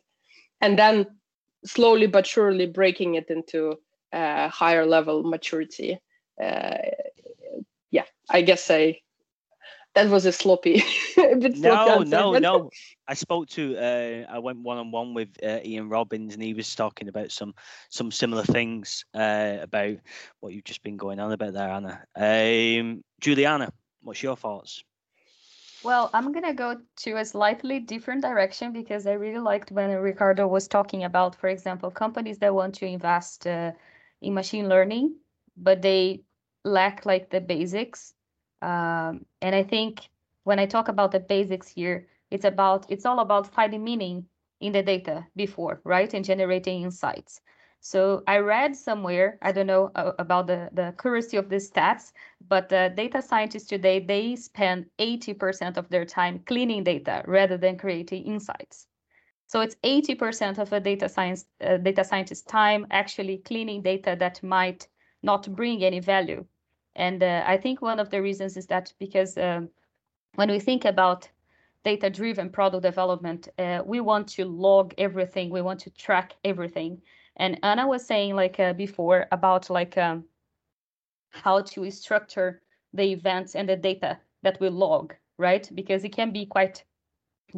[0.62, 1.08] And then
[1.66, 3.78] slowly but surely breaking it into
[4.12, 6.00] a higher level maturity.
[6.42, 6.78] Uh,
[7.92, 9.00] yeah, I guess I
[9.94, 10.84] that was a sloppy.
[11.18, 12.42] a bit no, no, but...
[12.42, 12.70] no.
[13.08, 13.78] I spoke to.
[13.78, 17.32] Uh, I went one on one with uh, Ian Robbins, and he was talking about
[17.32, 17.54] some
[17.90, 19.98] some similar things uh, about
[20.40, 22.04] what you've just been going on about there, Anna.
[22.16, 23.72] Um, Juliana,
[24.02, 24.84] what's your thoughts?
[25.84, 29.90] Well, I'm going to go to a slightly different direction because I really liked when
[29.92, 33.72] Ricardo was talking about, for example, companies that want to invest uh,
[34.22, 35.16] in machine learning,
[35.58, 36.24] but they
[36.64, 38.14] lack like the basics.
[38.62, 40.10] Um, and I think
[40.44, 44.28] when I talk about the basics here, it's about it's all about finding meaning
[44.60, 46.14] in the data before, right?
[46.14, 47.42] And generating insights.
[47.84, 52.14] So I read somewhere, I don't know uh, about the, the accuracy of these stats,
[52.48, 57.78] but uh, data scientists today, they spend 80% of their time cleaning data rather than
[57.78, 58.88] creating insights.
[59.48, 64.44] So it's 80% of a data science uh, data scientist time actually cleaning data that
[64.44, 64.88] might
[65.24, 66.46] not bring any value.
[66.96, 69.70] And uh, I think one of the reasons is that because um,
[70.36, 71.28] when we think about
[71.84, 77.02] data-driven product development, uh, we want to log everything, we want to track everything.
[77.38, 80.26] And Anna was saying like uh, before about like um,
[81.30, 82.62] how to structure
[82.94, 85.70] the events and the data that we log, right?
[85.74, 86.84] Because it can be quite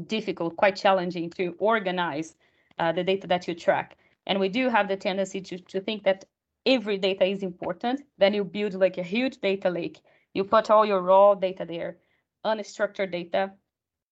[0.08, 2.36] difficult, quite challenging to organize
[2.80, 3.98] uh, the data that you track.
[4.28, 6.26] And we do have the tendency to, to think that
[6.66, 8.02] every data is important.
[8.18, 10.00] Then you build like a huge data lake.
[10.34, 11.98] You put all your raw data there,
[12.46, 13.52] unstructured data,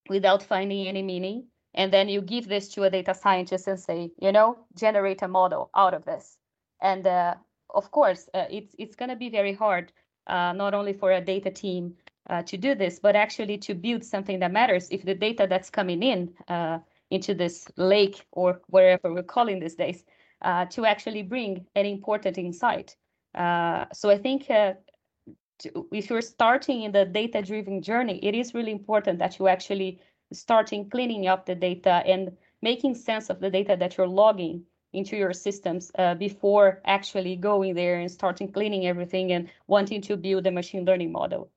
[0.10, 4.12] without finding any meaning and then you give this to a data scientist and say
[4.20, 6.38] you know generate a model out of this.
[6.82, 7.36] And uh,
[7.70, 9.92] of course uh, it's it's going to be very hard
[10.28, 11.96] uh, not only for a data team
[12.30, 14.90] uh, to do this but actually to build something that matters.
[14.90, 16.80] If the data that's coming in uh,
[17.10, 20.06] into this lake or wherever we're calling these days
[20.42, 22.96] uh, to actually bring an important insight.
[23.36, 28.72] So i think to, if you're starting in the data driven journey it is really
[28.72, 30.00] important that you actually
[30.34, 34.64] starting cleaning up the data and making sense of the data that you're logging
[34.94, 40.18] into your systems uh, before actually going there and starting cleaning everything and wanting to
[40.18, 41.50] build a machine learning model.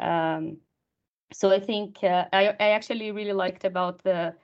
[0.00, 0.56] Um,
[1.32, 4.34] so I think uh, I, I actually really liked about the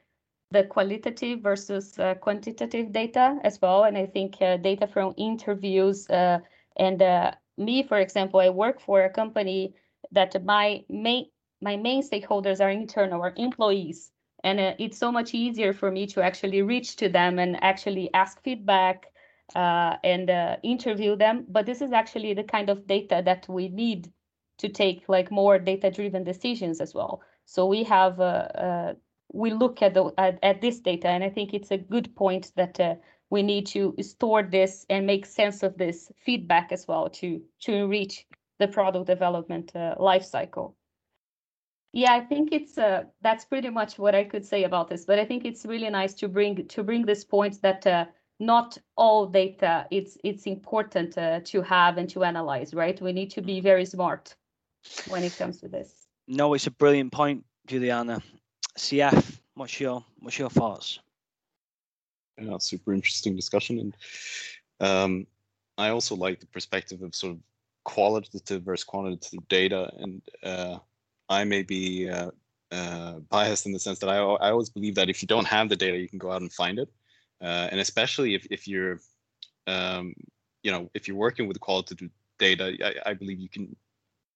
[0.51, 3.85] the qualitative versus uh, quantitative data as well.
[3.85, 6.39] And I think uh, data from interviews uh,
[6.77, 9.75] and uh, me, for example, I work for a company
[10.13, 11.27] that my main
[11.65, 14.11] my main stakeholders are internal or employees.
[14.45, 18.13] And uh, it's so much easier for me to actually reach to them and actually
[18.13, 19.07] ask feedback
[19.57, 21.47] uh, and uh, interview them.
[21.49, 24.13] But this is actually the kind of data that we need
[24.59, 27.23] to take like more data driven decisions as well.
[27.47, 28.95] So we have uh, uh,
[29.33, 32.53] we look at, the, at, at this data and i think it's a good point
[32.55, 32.95] that uh,
[33.31, 37.89] we need to store this and make sense of this feedback as well to to
[37.89, 38.27] reach
[38.61, 40.77] the product development life cycle
[41.95, 45.19] yeah i think it's uh, that's pretty much what i could say about this but
[45.19, 48.05] i think it's really nice to bring to bring this point that uh,
[48.41, 53.01] not all data it's it's important uh, to have and to analyze right?
[53.01, 54.35] We need to be very smart
[55.09, 56.07] when it comes to this.
[56.27, 58.21] No it's a brilliant point juliana.
[58.77, 60.99] Cf what's your what's your thoughts?
[62.39, 63.97] Yeah super interesting discussion and
[64.81, 65.27] um,
[65.79, 67.39] i also like the perspective of sort of
[67.85, 70.79] qualitative versus quantitative data and uh,
[71.29, 72.31] I may be uh,
[72.71, 75.69] uh, biased in the sense that I, I always believe that if you don't have
[75.69, 76.89] the data, you can go out and find it.
[77.41, 79.01] Uh, and especially if, if you're,
[79.67, 80.15] um,
[80.63, 83.77] you know, if you're working with qualitative data, I, I believe you can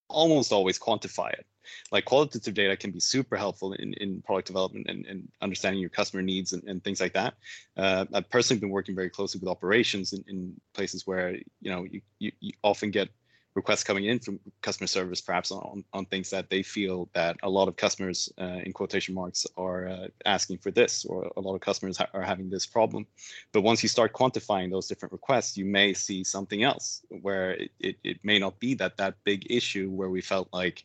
[0.09, 1.47] almost always quantify it.
[1.93, 5.91] Like qualitative data can be super helpful in, in product development and, and understanding your
[5.91, 7.35] customer needs and, and things like that.
[7.77, 11.85] Uh, I've personally been working very closely with operations in, in places where, you know,
[11.85, 13.11] you, you, you often get
[13.59, 17.51] requests coming in from customer service, perhaps on, on things that they feel that a
[17.59, 21.55] lot of customers, uh, in quotation marks, are uh, asking for this, or a lot
[21.57, 23.07] of customers ha- are having this problem.
[23.53, 27.71] But once you start quantifying those different requests, you may see something else where it,
[27.81, 30.85] it, it may not be that that big issue where we felt like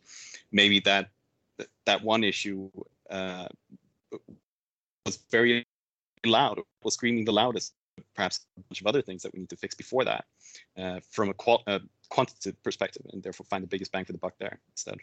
[0.52, 1.10] maybe that
[1.86, 2.70] that one issue
[3.12, 3.48] uh,
[5.06, 5.64] was very
[6.26, 7.74] loud, was screaming the loudest
[8.16, 10.26] perhaps a bunch of other things that we need to fix before that
[10.78, 11.80] uh, from a qual- uh,
[12.10, 14.98] quantitative perspective and therefore find the biggest bang for the buck there instead.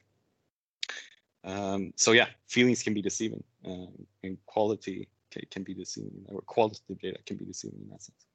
[1.45, 6.43] Um, so yeah, feelings can be deceiving um, and quality can, can be deceiving or
[6.43, 8.27] qualitative data can be deceiving in that sense.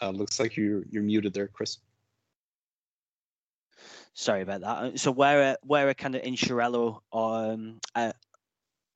[0.00, 1.78] Uh, looks like you're you're muted there, Chris.
[4.14, 4.98] Sorry about that.
[4.98, 8.16] So where where are kind of Insurello um, at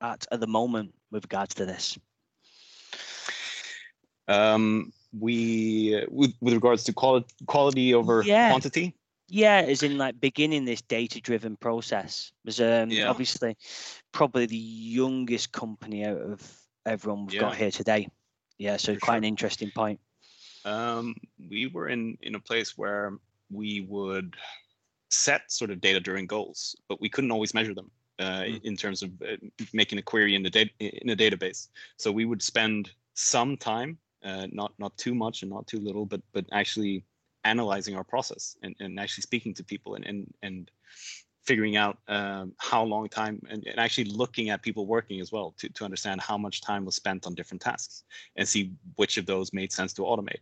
[0.01, 1.97] at the moment with regards to this?
[4.27, 8.49] Um, we with, with regards to quality quality over yeah.
[8.49, 8.95] quantity.
[9.29, 12.31] Yeah, as in like beginning this data-driven process.
[12.45, 13.09] Was um, yeah.
[13.09, 13.55] obviously
[14.11, 17.41] probably the youngest company out of everyone we've yeah.
[17.41, 18.07] got here today.
[18.57, 19.17] Yeah, so For quite sure.
[19.19, 19.99] an interesting point.
[20.65, 21.15] Um,
[21.49, 23.13] we were in in a place where
[23.51, 24.35] we would
[25.09, 28.63] set sort of data driven goals, but we couldn't always measure them uh, mm.
[28.63, 29.35] in terms of uh,
[29.73, 31.69] making a query in the data in a database.
[31.97, 36.05] So we would spend some time, uh, not not too much and not too little,
[36.05, 37.05] but but actually
[37.45, 40.71] analyzing our process and, and actually speaking to people and and and
[41.43, 45.53] figuring out um, how long time and, and, actually looking at people working as well
[45.57, 48.03] to, to understand how much time was spent on different tasks
[48.37, 50.39] and see which of those made sense to automate.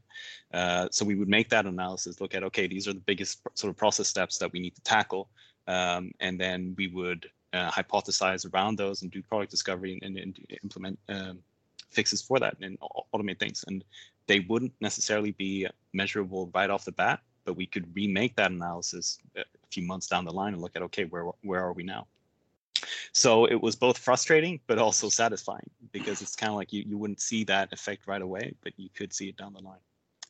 [0.54, 3.72] Uh, so we would make that analysis, look at, okay, these are the biggest sort
[3.72, 5.30] of process steps that we need to tackle.
[5.68, 10.18] Um, and then we would uh, hypothesize around those and do product discovery and, and,
[10.18, 11.40] and implement um,
[11.92, 12.78] fixes for that and
[13.14, 13.64] automate things.
[13.68, 13.84] And
[14.28, 19.20] they wouldn't necessarily be measurable right off the bat, but we could remake that analysis
[19.36, 22.06] a few months down the line and look at okay where where are we now
[23.12, 26.98] so it was both frustrating but also satisfying because it's kind of like you, you
[26.98, 29.80] wouldn't see that effect right away but you could see it down the line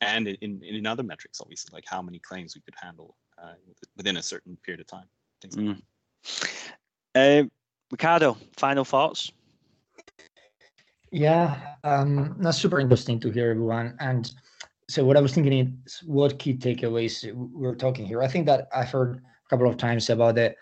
[0.01, 3.53] and in, in, in other metrics obviously like how many claims we could handle uh,
[3.97, 5.05] within a certain period of time
[5.41, 5.77] things like
[7.15, 7.45] mm.
[7.45, 7.47] uh,
[7.91, 9.31] ricardo final thoughts
[11.11, 14.33] yeah um, that's super interesting to hear everyone and
[14.91, 18.21] so what I was thinking is what key takeaways we're talking here.
[18.21, 20.53] I think that I've heard a couple of times about the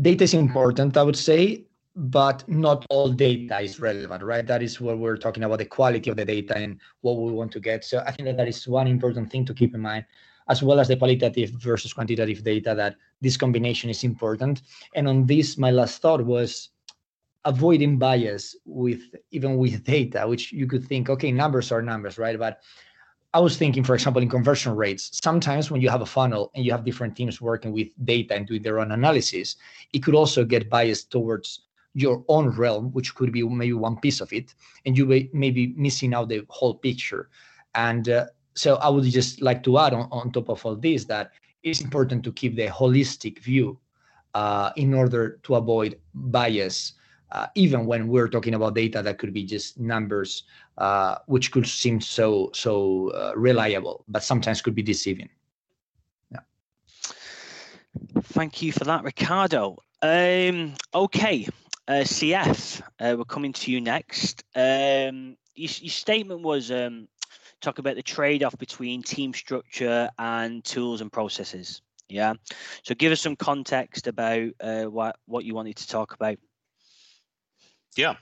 [0.00, 1.66] data is important, I would say,
[1.96, 4.46] but not all data is relevant, right?
[4.46, 7.50] That is what we're talking about, the quality of the data and what we want
[7.50, 7.84] to get.
[7.84, 10.04] So I think that that is one important thing to keep in mind,
[10.48, 14.62] as well as the qualitative versus quantitative data, that this combination is important.
[14.94, 16.68] And on this, my last thought was
[17.48, 22.38] avoiding bias with even with data, which you could think, okay, numbers are numbers, right?
[22.38, 22.60] But
[23.32, 26.64] I was thinking, for example, in conversion rates, sometimes when you have a funnel and
[26.64, 29.56] you have different teams working with data and doing their own analysis,
[29.94, 31.48] it could also get biased towards
[31.94, 35.74] your own realm, which could be maybe one piece of it, and you may be
[35.76, 37.28] missing out the whole picture.
[37.74, 41.04] And uh, so I would just like to add on, on top of all this
[41.06, 41.32] that
[41.62, 43.78] it's important to keep the holistic view
[44.34, 46.94] uh, in order to avoid bias,
[47.32, 50.44] uh, even when we're talking about data that could be just numbers,
[50.78, 55.28] uh, which could seem so so uh, reliable, but sometimes could be deceiving.
[56.30, 56.40] Yeah.
[58.22, 59.78] Thank you for that, Ricardo.
[60.00, 61.48] Um, okay,
[61.88, 64.44] uh, CF, uh, we're coming to you next.
[64.54, 67.08] Um, your, your statement was um,
[67.60, 71.82] talk about the trade-off between team structure and tools and processes.
[72.08, 72.34] Yeah.
[72.84, 76.38] So give us some context about uh, what what you wanted to talk about.
[77.96, 78.14] Yeah.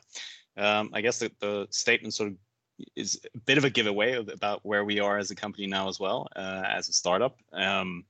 [0.56, 2.36] Um, I guess the, the statement sort of
[2.94, 5.98] is a bit of a giveaway about where we are as a company now as
[5.98, 8.04] well uh, as a startup um,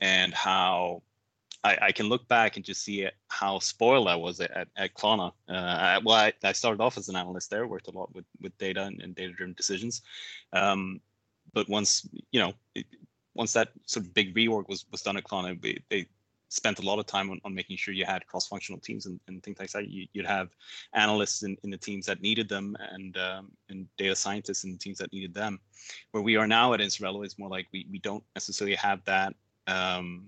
[0.00, 1.02] and how
[1.64, 5.32] I, I, can look back and just see how spoiled I was at, at Klarna.
[5.48, 8.56] Uh, well, I, I, started off as an analyst there, worked a lot with, with
[8.58, 10.02] data and, and data-driven decisions.
[10.52, 11.00] Um,
[11.52, 12.86] but once, you know, it,
[13.34, 16.06] once that sort of big reorg was, was done at Klarna, they
[16.50, 19.42] spent a lot of time on, on making sure you had cross-functional teams and, and
[19.42, 19.88] things like that.
[19.88, 20.50] You, would have
[20.92, 24.78] analysts in, in the teams that needed them and um, and data scientists in the
[24.78, 25.60] teams that needed them.
[26.10, 29.34] Where we are now at Insurello is more like we, we don't necessarily have that
[29.68, 30.26] um,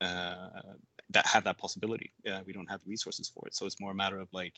[0.00, 0.48] uh,
[1.10, 2.12] that have that possibility.
[2.28, 3.54] Uh, we don't have the resources for it.
[3.54, 4.54] So it's more a matter of like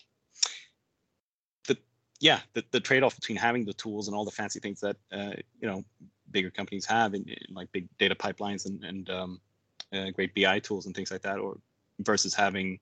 [1.69, 1.77] the
[2.21, 5.35] yeah the, the trade-off between having the tools and all the fancy things that uh,
[5.61, 5.85] you know
[6.31, 9.41] bigger companies have in, in, like big data pipelines and and um,
[9.93, 11.59] uh, great BI tools and things like that, or
[12.01, 12.79] versus having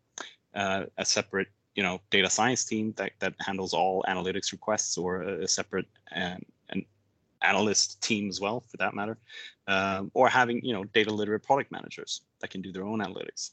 [0.54, 1.48] uh, a separate
[1.78, 5.86] you know data science team that that handles all analytics requests or a, a separate
[6.14, 6.40] um,
[6.70, 6.84] an
[7.42, 9.16] analyst team as well for that matter
[9.68, 13.52] um, or having you know data literate product managers that can do their own analytics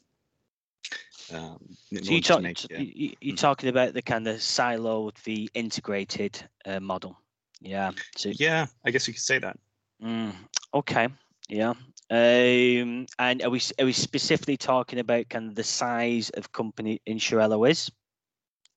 [1.32, 1.58] um,
[1.92, 2.78] so you talk, make, yeah.
[2.78, 3.36] you, are mm.
[3.36, 7.16] talking about the kind of siloed the integrated uh, model
[7.60, 9.56] yeah so yeah i guess you could say that
[10.02, 10.32] mm,
[10.74, 11.08] okay
[11.48, 11.74] yeah
[12.10, 17.00] um, and are we are we specifically talking about kind of the size of company
[17.06, 17.90] Insurello is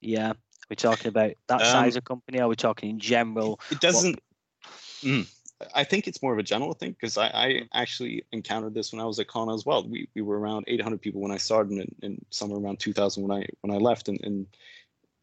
[0.02, 0.34] yeah
[0.70, 4.12] we're talking about that um, size of company are we talking in general it doesn't
[4.12, 4.24] what,
[5.04, 5.28] Mm.
[5.76, 9.02] I think it's more of a general thing because I, I, actually encountered this when
[9.02, 9.88] I was at Klarna as well.
[9.88, 13.42] We, we were around 800 people when I started and, and somewhere around 2000 when
[13.42, 14.08] I when I left.
[14.08, 14.48] And, and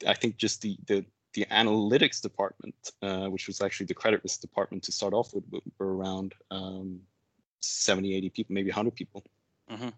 [0.07, 4.41] I think just the the, the analytics department, uh, which was actually the credit risk
[4.41, 5.45] department to start off with,
[5.79, 7.01] were around um,
[7.61, 9.25] 70, 80 people, maybe 100 people.
[9.71, 9.89] Mm-hmm.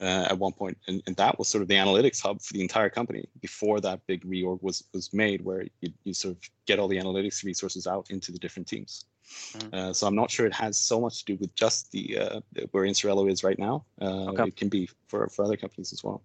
[0.00, 2.62] Uh, at one point, and, and that was sort of the analytics hub for the
[2.62, 6.78] entire company before that big reorg was was made, where you, you sort of get
[6.78, 9.04] all the analytics resources out into the different teams.
[9.52, 9.74] Mm-hmm.
[9.74, 12.40] Uh, so I'm not sure it has so much to do with just the uh,
[12.70, 13.84] where Insurello is right now.
[14.00, 14.44] Uh, okay.
[14.44, 16.22] It can be for, for other companies as well.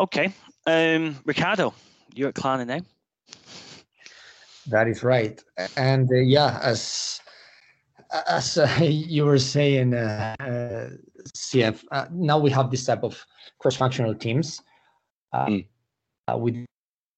[0.00, 0.32] Okay,
[0.66, 1.74] um, Ricardo,
[2.14, 2.80] you're at Klarna now.
[4.66, 5.42] That is right,
[5.76, 7.20] and uh, yeah, as
[8.28, 10.90] as uh, you were saying, uh,
[11.36, 13.24] CF, now we have this type of
[13.58, 14.62] cross-functional teams
[15.34, 15.66] mm.
[16.36, 16.54] with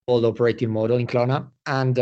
[0.06, 1.98] the operating model in Klarna, and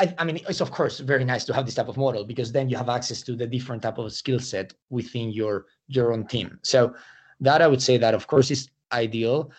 [0.00, 2.52] I, I, mean, it's of course very nice to have this type of model because
[2.52, 6.26] then you have access to the different type of skill set within your your own
[6.26, 6.58] team.
[6.62, 6.94] So
[7.40, 9.50] that I would say that of course is ideal.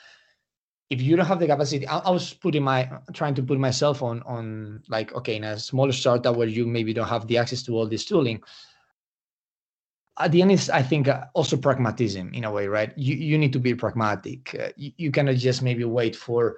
[0.90, 4.02] If you don't have the capacity, I, I was putting my trying to put myself
[4.02, 7.64] on on like okay in a smaller startup where you maybe don't have the access
[7.64, 8.42] to all this tooling.
[10.18, 12.92] At the end, is I think uh, also pragmatism in a way, right?
[12.98, 14.56] You you need to be pragmatic.
[14.60, 16.58] Uh, you, you cannot just maybe wait for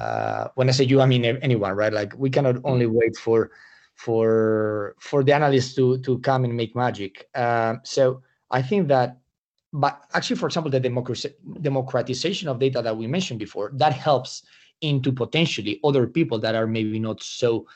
[0.00, 1.92] uh, when I say you, I mean anyone, right?
[1.92, 2.96] Like we cannot only mm-hmm.
[2.96, 3.50] wait for
[3.94, 7.28] for for the analysts to to come and make magic.
[7.34, 9.18] Uh, so I think that,
[9.76, 10.80] but actually, for example, the
[11.60, 14.42] democratization of data that we mentioned before that helps
[14.80, 17.66] into potentially other people that are maybe not so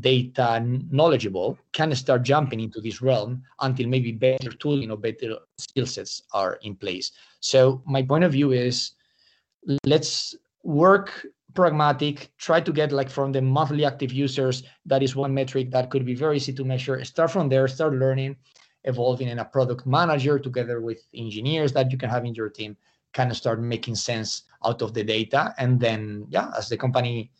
[0.00, 5.86] data knowledgeable can start jumping into this realm until maybe better tooling or better skill
[5.86, 7.10] sets are in place.
[7.40, 8.92] So my point of view is
[9.84, 15.34] let's work pragmatic try to get like from the monthly active users that is one
[15.34, 18.36] metric that could be very easy to measure start from there start learning
[18.88, 22.76] evolving in a product manager together with engineers that you can have in your team
[23.12, 27.30] kind of start making sense out of the data and then yeah as the company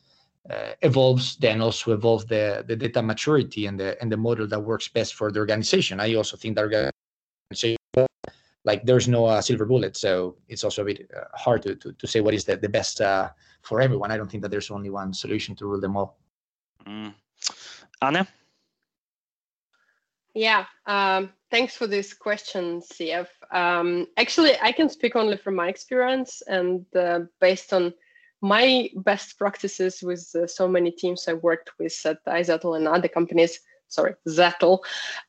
[0.50, 4.60] uh, evolves then also evolve the the data maturity and the and the model that
[4.60, 7.76] works best for the organization i also think that organization
[8.64, 11.92] like there's no uh, silver bullet so it's also a bit uh, hard to, to,
[11.92, 13.28] to say what is the, the best uh,
[13.62, 14.10] for everyone.
[14.10, 16.18] I don't think that there's only one solution to rule them all.
[16.86, 17.14] Mm.
[18.02, 18.26] Anna?
[20.38, 23.26] Yeah, um, thanks for this question, CF.
[23.50, 27.92] Um, actually, I can speak only from my experience and uh, based on
[28.40, 33.08] my best practices with uh, so many teams I worked with at iZettle and other
[33.08, 33.58] companies.
[33.88, 34.78] Sorry, Zettle,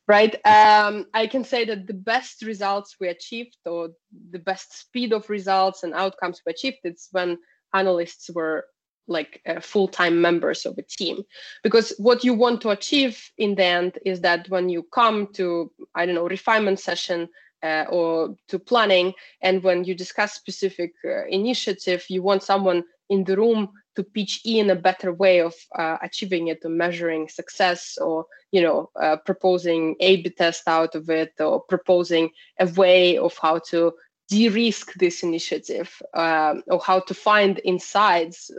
[0.08, 0.36] right?
[0.46, 3.90] Um, I can say that the best results we achieved, or
[4.30, 7.40] the best speed of results and outcomes we achieved, it's when
[7.74, 8.68] analysts were
[9.10, 11.24] like uh, full-time members of a team.
[11.64, 15.72] Because what you want to achieve in the end is that when you come to
[15.96, 17.28] i don't know refinement session
[17.64, 23.24] uh, or to planning and when you discuss specific uh, initiative you want someone in
[23.24, 27.98] the room to pitch in a better way of uh, achieving it or measuring success
[28.00, 32.30] or you know uh, proposing a b test out of it or proposing
[32.60, 33.94] a way of how to
[34.30, 38.52] de-risk this initiative um, or how to find insights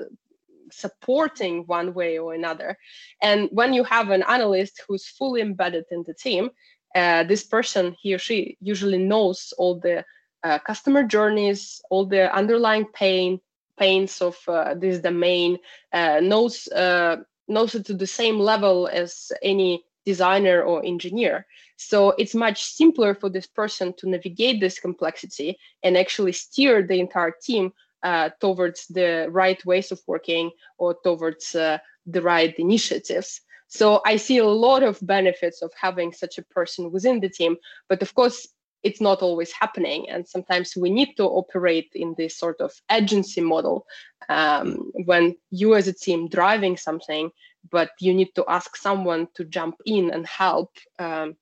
[0.73, 2.79] supporting one way or another.
[3.23, 6.51] And when you have an analyst who's fully embedded in the team,
[6.95, 10.05] uh, this person, he or she, usually knows all the
[10.43, 13.41] uh, customer journeys, all the underlying pain
[13.79, 15.59] pains of uh, this domain,
[15.93, 17.17] uh, knows uh,
[17.49, 21.47] knows it to the same level as any designer or engineer.
[21.77, 27.01] So it's much simpler for this person to navigate this complexity and actually steer the
[27.01, 33.41] entire team uh, towards the right ways of working or towards uh, the right initiatives.
[33.69, 37.57] So I see a lot of benefits of having such a person within the team,
[37.89, 38.49] but of course,
[38.83, 40.09] it's not always happening.
[40.09, 43.87] And sometimes we need to operate in this sort of agency model
[44.29, 47.31] um, when you as a team driving something,
[47.71, 50.73] but you need to ask someone to jump in and help.
[50.99, 51.37] Um,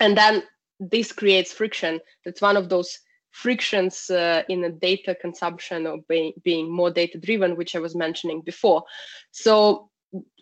[0.00, 0.42] and then
[0.80, 2.00] this creates friction.
[2.24, 2.98] That's one of those
[3.34, 7.96] frictions uh, in a data consumption or being, being more data driven, which I was
[7.96, 8.84] mentioning before.
[9.32, 9.90] So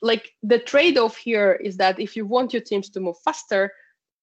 [0.03, 3.73] like the trade-off here is that if you want your teams to move faster,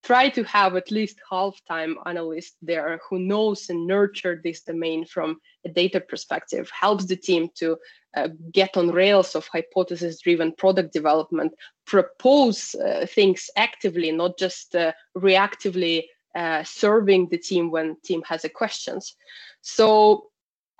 [0.04, 5.40] try to have at least half-time analyst there who knows and nurture this domain from
[5.66, 7.76] a data perspective, helps the team to
[8.16, 11.52] uh, get on rails of hypothesis-driven product development,
[11.88, 16.04] propose uh, things actively, not just uh, reactively
[16.36, 19.16] uh, serving the team when team has a questions.
[19.62, 20.28] So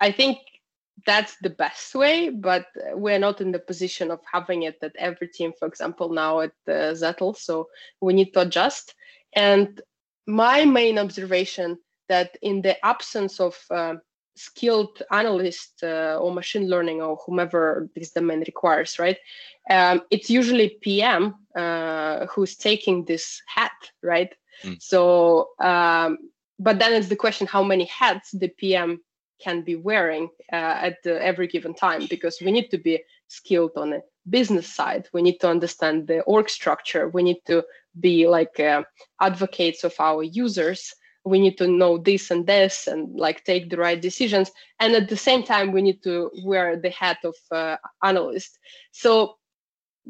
[0.00, 0.38] I think
[1.06, 5.28] that's the best way, but we're not in the position of having it at every
[5.28, 7.36] team, for example, now at uh, Zettle.
[7.36, 7.68] So
[8.00, 8.94] we need to adjust.
[9.34, 9.80] And
[10.26, 11.78] my main observation
[12.08, 13.94] that in the absence of uh,
[14.36, 19.18] skilled analyst uh, or machine learning or whomever this domain requires, right?
[19.70, 23.72] Um, it's usually PM uh, who's taking this hat,
[24.02, 24.34] right?
[24.64, 24.80] Mm.
[24.80, 26.18] So, um,
[26.58, 29.00] but then it's the question how many hats the PM
[29.40, 33.90] can be wearing uh, at every given time because we need to be skilled on
[33.90, 35.08] the business side.
[35.12, 37.08] We need to understand the org structure.
[37.08, 37.64] We need to
[37.98, 38.82] be like uh,
[39.20, 40.94] advocates of our users.
[41.24, 44.50] We need to know this and this and like take the right decisions.
[44.78, 48.58] And at the same time, we need to wear the hat of uh, analyst.
[48.92, 49.36] So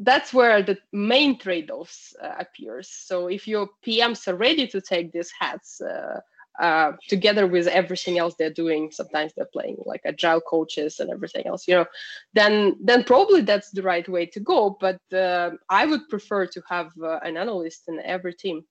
[0.03, 2.89] that's where the main trade-offs uh, appears.
[2.89, 6.21] So if your PMs are ready to take these hats uh,
[6.59, 11.45] uh, together with everything else they're doing, sometimes they're playing like agile coaches and everything
[11.45, 11.85] else, you know,
[12.33, 14.75] then then probably that's the right way to go.
[14.79, 18.63] But uh, I would prefer to have uh, an analyst in every team.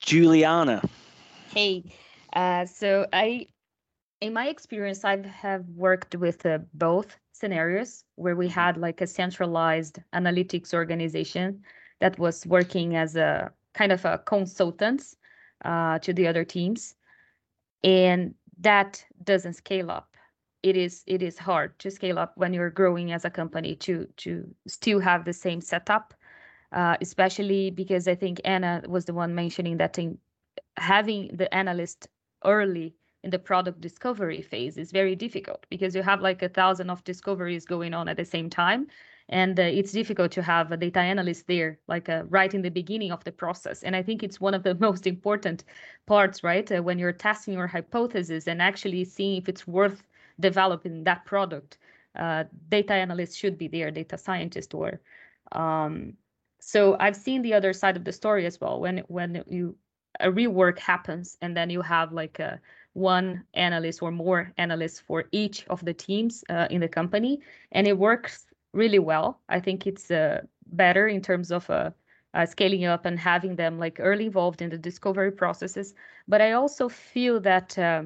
[0.00, 0.82] Juliana.
[1.54, 1.84] Hey,
[2.32, 3.46] uh, so I,
[4.20, 6.44] in my experience, I have worked with
[6.74, 11.62] both scenarios where we had like a centralized analytics organization
[12.00, 15.02] that was working as a kind of a consultant
[15.64, 16.94] uh, to the other teams.
[17.84, 20.16] And that doesn't scale up.
[20.62, 24.06] It is it is hard to scale up when you're growing as a company to
[24.16, 26.14] to still have the same setup
[26.72, 30.18] uh, especially because i think anna was the one mentioning that in
[30.76, 32.08] having the analyst
[32.44, 32.94] early
[33.24, 37.02] in the product discovery phase is very difficult because you have like a thousand of
[37.04, 38.86] discoveries going on at the same time.
[39.30, 42.70] And uh, it's difficult to have a data analyst there like uh, right in the
[42.70, 43.82] beginning of the process.
[43.82, 45.64] And i think it's one of the most important
[46.06, 50.02] parts right uh, when you're testing your hypothesis and actually seeing if it's worth
[50.40, 51.78] developing that product
[52.16, 55.00] uh, data analyst should be there data scientist or
[55.52, 56.14] um,
[56.60, 58.80] so i've seen the other side of the story as well.
[58.80, 59.76] When when you
[60.20, 62.60] a rework happens and then you have like a
[62.98, 67.40] one analyst or more analysts for each of the teams uh, in the company
[67.72, 71.90] and it works really well i think it's uh, better in terms of uh,
[72.34, 75.94] uh, scaling up and having them like early involved in the discovery processes
[76.28, 78.02] but i also feel that uh,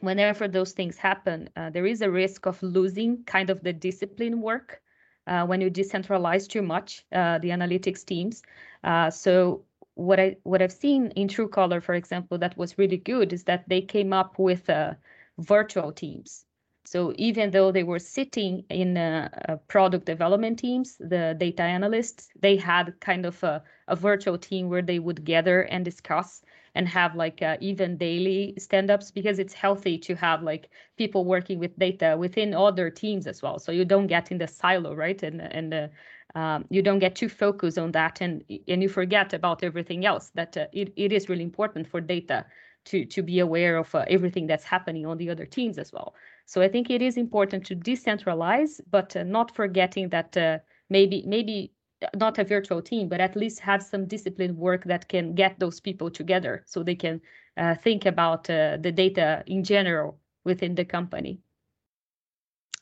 [0.00, 4.40] whenever those things happen uh, there is a risk of losing kind of the discipline
[4.42, 4.82] work
[5.26, 8.42] uh, when you decentralize too much uh, the analytics teams.
[8.84, 9.64] Uh, so
[9.96, 13.68] what I what I've seen in Truecaller, for example, that was really good is that
[13.68, 14.94] they came up with uh,
[15.38, 16.44] virtual teams.
[16.84, 22.56] So even though they were sitting in uh, product development teams, the data analysts, they
[22.56, 26.42] had kind of a, a virtual team where they would gather and discuss
[26.76, 31.58] and have like uh, even daily stand-ups because it's healthy to have like people working
[31.58, 33.58] with data within other teams as well.
[33.58, 35.20] So you don't get in the silo, right?
[35.22, 35.88] And and uh,
[36.34, 40.30] um, you don't get too focused on that, and and you forget about everything else.
[40.34, 42.46] That uh, it, it is really important for data
[42.86, 46.14] to to be aware of uh, everything that's happening on the other teams as well.
[46.46, 50.58] So I think it is important to decentralize, but uh, not forgetting that uh,
[50.90, 51.72] maybe maybe
[52.14, 55.80] not a virtual team, but at least have some disciplined work that can get those
[55.80, 57.20] people together so they can
[57.56, 61.40] uh, think about uh, the data in general within the company.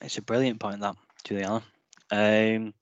[0.00, 1.62] It's a brilliant point, that, Juliana.
[2.10, 2.74] Um,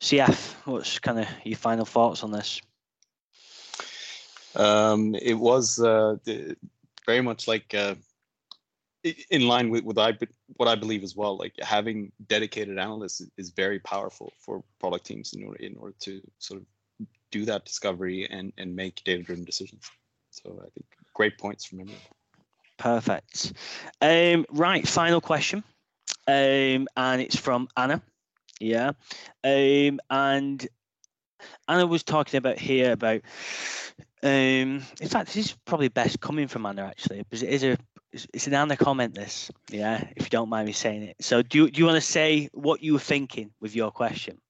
[0.00, 2.60] CF, what's kind of your final thoughts on this?
[4.56, 6.16] Um, it was uh,
[7.06, 7.94] very much like uh,
[9.30, 10.16] in line with what I
[10.56, 11.36] what I believe as well.
[11.36, 16.20] Like having dedicated analysts is very powerful for product teams in order in order to
[16.38, 16.66] sort of
[17.30, 19.84] do that discovery and and make data driven decisions.
[20.30, 22.00] So I think great points from everyone.
[22.76, 23.52] Perfect.
[24.00, 25.62] Um, right, final question,
[26.26, 28.02] um, and it's from Anna.
[28.60, 28.92] Yeah,
[29.42, 30.66] um, and
[31.68, 33.20] Anna was talking about here about.
[34.22, 37.76] Um, in fact, this is probably best coming from Anna actually, because it is a
[38.32, 39.14] it's an Anna comment.
[39.14, 41.16] This, yeah, if you don't mind me saying it.
[41.20, 44.40] So, do you, do you want to say what you were thinking with your question?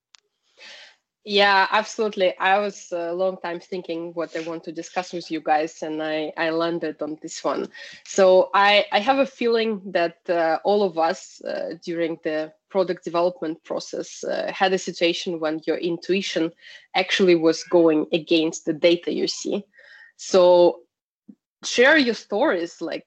[1.26, 2.36] Yeah, absolutely.
[2.38, 6.02] I was a long time thinking what I want to discuss with you guys, and
[6.02, 7.68] I, I landed on this one.
[8.04, 13.04] So I, I have a feeling that uh, all of us uh, during the product
[13.04, 16.50] development process uh, had a situation when your intuition
[16.96, 19.62] actually was going against the data you see.
[20.16, 20.80] So
[21.62, 23.06] share your stories like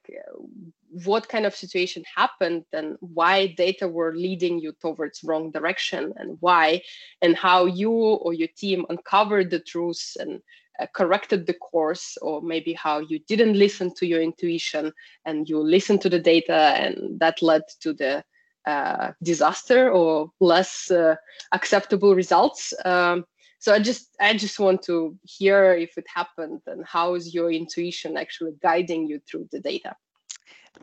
[1.04, 6.38] what kind of situation happened and why data were leading you towards wrong direction and
[6.40, 6.80] why
[7.20, 7.92] and how you
[8.24, 10.40] or your team uncovered the truths and
[10.80, 14.90] uh, corrected the course or maybe how you didn't listen to your intuition
[15.26, 18.24] and you listened to the data and that led to the
[18.68, 21.14] uh, disaster or less uh,
[21.52, 22.74] acceptable results.
[22.84, 23.24] Um,
[23.58, 27.50] so i just i just want to hear if it happened and how is your
[27.50, 29.94] intuition actually guiding you through the data?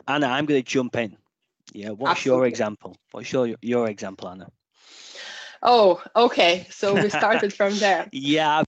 [0.06, 1.16] Anna i'm going to jump in.
[1.72, 2.38] Yeah what's Absolutely.
[2.38, 2.96] your example?
[3.12, 4.48] What's your your example anna?
[5.62, 6.66] Oh okay.
[6.70, 8.08] So we started from there.
[8.12, 8.62] Yeah.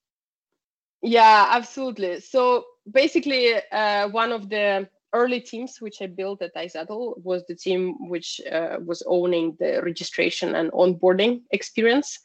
[1.03, 2.21] Yeah absolutely.
[2.21, 7.55] So basically uh, one of the early teams which I built at iZettle was the
[7.55, 12.19] team which uh, was owning the registration and onboarding experience.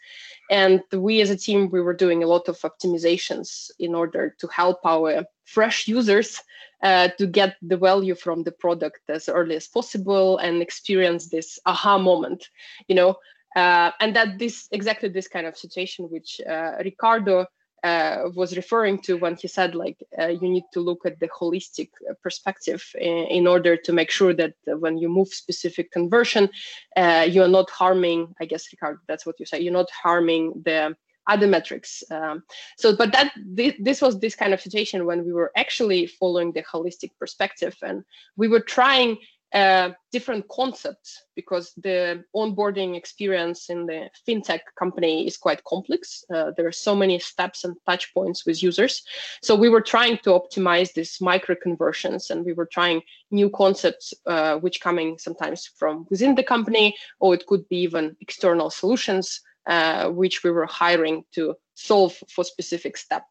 [0.51, 4.47] And we as a team, we were doing a lot of optimizations in order to
[4.47, 6.41] help our fresh users
[6.81, 11.57] uh, to get the value from the product as early as possible and experience this
[11.65, 12.49] aha moment,
[12.87, 13.15] you know,
[13.55, 17.45] uh, and that this exactly this kind of situation which uh, Ricardo
[17.83, 21.27] uh, was referring to when he said like uh, you need to look at the
[21.27, 21.89] holistic
[22.21, 26.49] perspective in, in order to make sure that when you move specific conversion
[26.95, 30.95] uh, you're not harming i guess ricardo that's what you say you're not harming the
[31.27, 32.43] other metrics um,
[32.77, 36.51] so but that th- this was this kind of situation when we were actually following
[36.51, 38.03] the holistic perspective and
[38.35, 39.17] we were trying
[39.53, 46.23] uh, different concepts because the onboarding experience in the fintech company is quite complex.
[46.33, 49.03] Uh, there are so many steps and touch points with users.
[49.43, 54.13] So we were trying to optimize these micro conversions and we were trying new concepts
[54.25, 59.39] uh, which coming sometimes from within the company or it could be even external solutions
[59.67, 63.23] uh, which we were hiring to solve for specific step.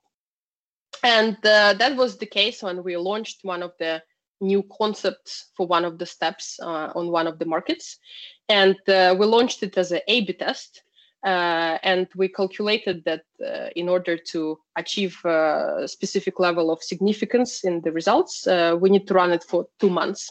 [1.02, 4.02] And uh, that was the case when we launched one of the
[4.42, 7.98] new concepts for one of the steps uh, on one of the markets.
[8.48, 10.82] And uh, we launched it as an A-B test.
[11.24, 17.62] Uh, and we calculated that uh, in order to achieve a specific level of significance
[17.62, 20.28] in the results, uh, we need to run it for two months.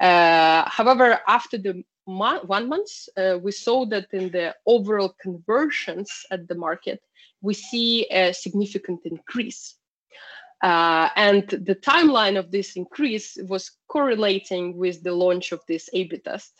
[0.00, 2.90] Uh, however, after the mo- one month,
[3.42, 7.00] we saw that in the overall conversions at the market,
[7.40, 9.77] we see a significant increase.
[10.62, 16.18] Uh, and the timeline of this increase was correlating with the launch of this A-B
[16.18, 16.52] test.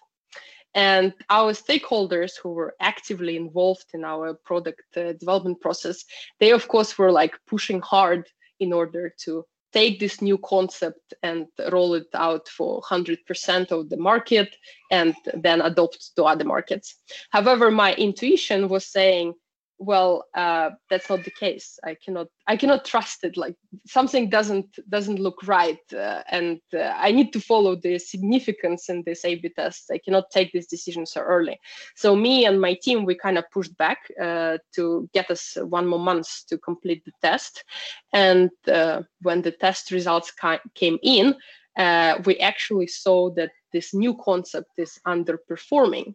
[0.74, 6.05] And our stakeholders who were actively involved in our product uh, development process,
[6.38, 8.28] they of course were like pushing hard
[8.61, 13.96] in order to take this new concept and roll it out for 100% of the
[13.96, 14.55] market
[14.90, 16.96] and then adopt to other markets.
[17.30, 19.34] However, my intuition was saying,
[19.79, 21.79] well uh, that's not the case.
[21.85, 23.37] I cannot i cannot trust it.
[23.37, 23.55] Like
[23.87, 29.03] something doesn't doesn't look right uh, and uh, i need to follow the significance in
[29.05, 29.91] this a b test.
[29.93, 31.59] I cannot take this decision so early.
[31.97, 35.87] So me and my team we kind of pushed back uh, to get us one
[35.87, 37.64] more month to complete the test.
[38.12, 41.35] And uh, when the test results ca- came in
[41.79, 46.14] uh, we actually saw that this new concept is underperforming.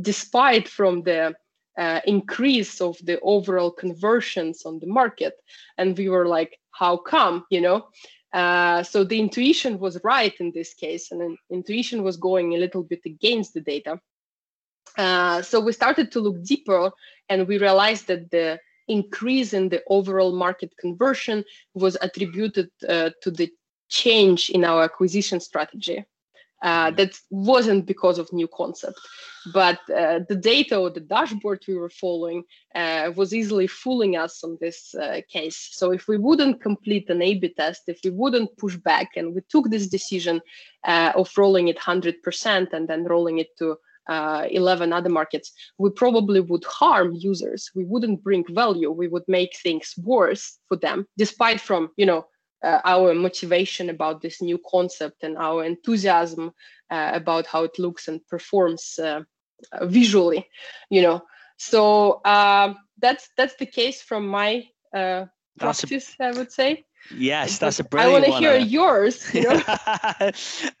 [0.00, 1.34] Despite from the
[1.78, 5.34] uh, increase of the overall conversions on the market.
[5.78, 7.88] And we were like how come you know?
[8.32, 12.82] Uh, so the intuition was right in this case and intuition was going a little
[12.82, 13.98] bit against the data.
[14.98, 16.90] Uh, so we started to look deeper
[17.28, 18.58] and we realized that the
[18.88, 23.50] increase in the overall market conversion was attributed uh, to the
[23.88, 26.04] change in our acquisition strategy
[26.66, 28.98] uh, that wasn't because of new concept
[29.52, 32.42] but uh, the data or the dashboard we were following
[32.74, 37.22] uh, was easily fooling us on this uh, case so if we wouldn't complete an
[37.22, 40.40] a-b test if we wouldn't push back and we took this decision
[40.84, 43.76] uh, of rolling it 100% and then rolling it to
[44.08, 47.70] uh, 11 other markets, we probably would harm users.
[47.74, 48.90] We wouldn't bring value.
[48.90, 52.26] We would make things worse for them, despite from, you know,
[52.62, 56.52] uh, our motivation about this new concept and our enthusiasm
[56.90, 59.20] uh, about how it looks and performs uh,
[59.82, 60.46] visually
[60.90, 61.22] you know.
[61.58, 65.26] So um, that's that's the case from my uh,
[65.58, 66.84] practice a, I would say.
[67.14, 69.62] Yes that's a brilliant I want to hear yours you know?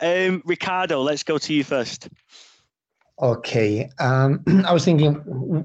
[0.00, 2.08] um, Ricardo let's go to you first.
[3.20, 5.14] Okay, um, I was thinking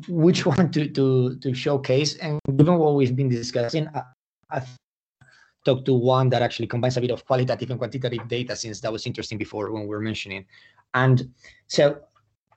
[0.08, 4.04] which one to, to to showcase, and given what we've been discussing, I,
[4.50, 4.62] I
[5.66, 8.92] talk to one that actually combines a bit of qualitative and quantitative data since that
[8.92, 10.46] was interesting before when we were mentioning.
[10.94, 11.32] And
[11.68, 12.02] so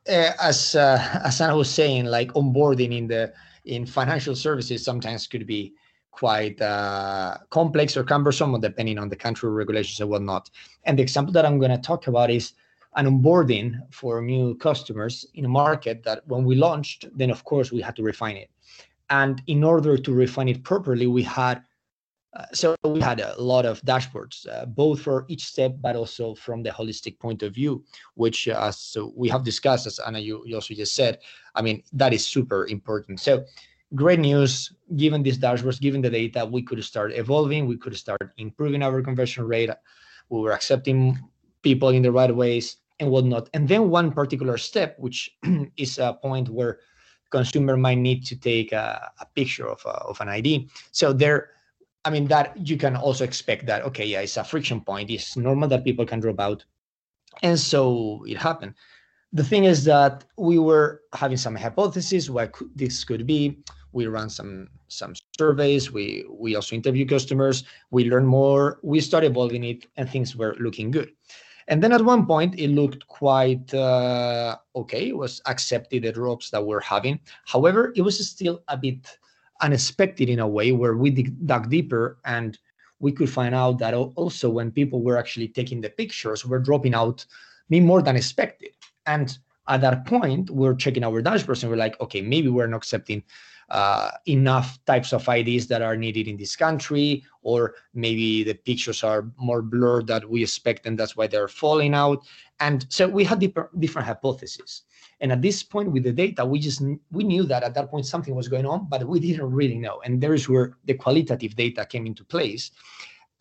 [0.09, 3.33] uh, as uh, as Anna was saying, like onboarding in the
[3.65, 5.75] in financial services sometimes could be
[6.11, 10.51] quite uh, complex or cumbersome, depending on the country regulations and whatnot.
[10.85, 12.53] And the example that I'm going to talk about is
[12.97, 17.73] an onboarding for new customers in a market that when we launched, then of course
[17.73, 18.51] we had to refine it.
[19.11, 21.63] And in order to refine it properly, we had
[22.35, 26.35] uh, so we had a lot of dashboards, uh, both for each step, but also
[26.35, 30.43] from the holistic point of view, which uh, so we have discussed, as Anna, you,
[30.45, 31.19] you also just said,
[31.55, 33.21] I mean, that is super important.
[33.21, 33.45] So
[33.95, 38.33] great news, given these dashboards, given the data, we could start evolving, we could start
[38.37, 39.71] improving our conversion rate.
[40.29, 41.19] We were accepting
[41.63, 43.49] people in the right ways and whatnot.
[43.55, 45.37] And then one particular step, which
[45.77, 46.81] is a point where
[47.31, 50.69] consumer might need to take a, a picture of, a, of an ID.
[50.93, 51.51] So there,
[52.05, 55.11] I mean, that you can also expect that, okay, yeah, it's a friction point.
[55.11, 56.65] It's normal that people can drop out.
[57.43, 58.75] And so it happened.
[59.33, 63.59] The thing is that we were having some hypotheses what this could be.
[63.93, 65.91] We ran some some surveys.
[65.91, 67.65] We we also interview customers.
[67.91, 68.79] We learn more.
[68.83, 71.11] We started evolving it, and things were looking good.
[71.67, 75.09] And then at one point, it looked quite uh, okay.
[75.09, 77.19] It was accepted the drops that we're having.
[77.47, 79.19] However, it was still a bit
[79.61, 82.59] unexpected in a way where we dug deeper and
[83.01, 86.95] we could find out that also when people were actually taking the pictures were dropping
[86.95, 87.25] out
[87.69, 88.71] me more than expected
[89.07, 89.39] and
[89.69, 93.23] at that point we're checking our dashboards and we're like okay maybe we're not accepting
[93.71, 99.03] uh, enough types of IDs that are needed in this country, or maybe the pictures
[99.03, 102.25] are more blurred than we expect, and that's why they're falling out.
[102.61, 104.83] And so we had different hypotheses.
[105.21, 108.07] And at this point with the data, we just we knew that at that point
[108.07, 110.01] something was going on, but we didn't really know.
[110.05, 112.71] And there's where the qualitative data came into place.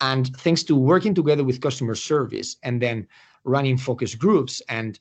[0.00, 3.06] And thanks to working together with customer service and then
[3.44, 4.98] running focus groups and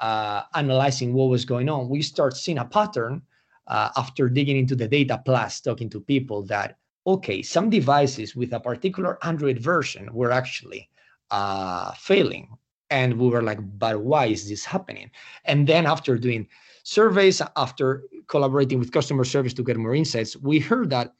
[0.00, 3.22] uh, analyzing what was going on, we start seeing a pattern
[3.66, 8.52] uh, after digging into the data plus talking to people that okay, some devices with
[8.52, 10.90] a particular Android version were actually
[11.30, 12.48] uh, failing
[12.90, 15.10] and we were like but why is this happening?
[15.44, 16.46] And then after doing
[16.82, 21.12] surveys after collaborating with customer service to get more insights we heard that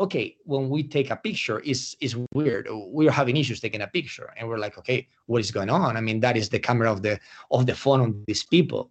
[0.00, 2.68] okay when we take a picture is is weird.
[2.70, 4.32] We're having issues taking a picture.
[4.36, 5.96] And we're like okay what is going on?
[5.96, 7.18] I mean that is the camera of the
[7.50, 8.90] of the phone on these people.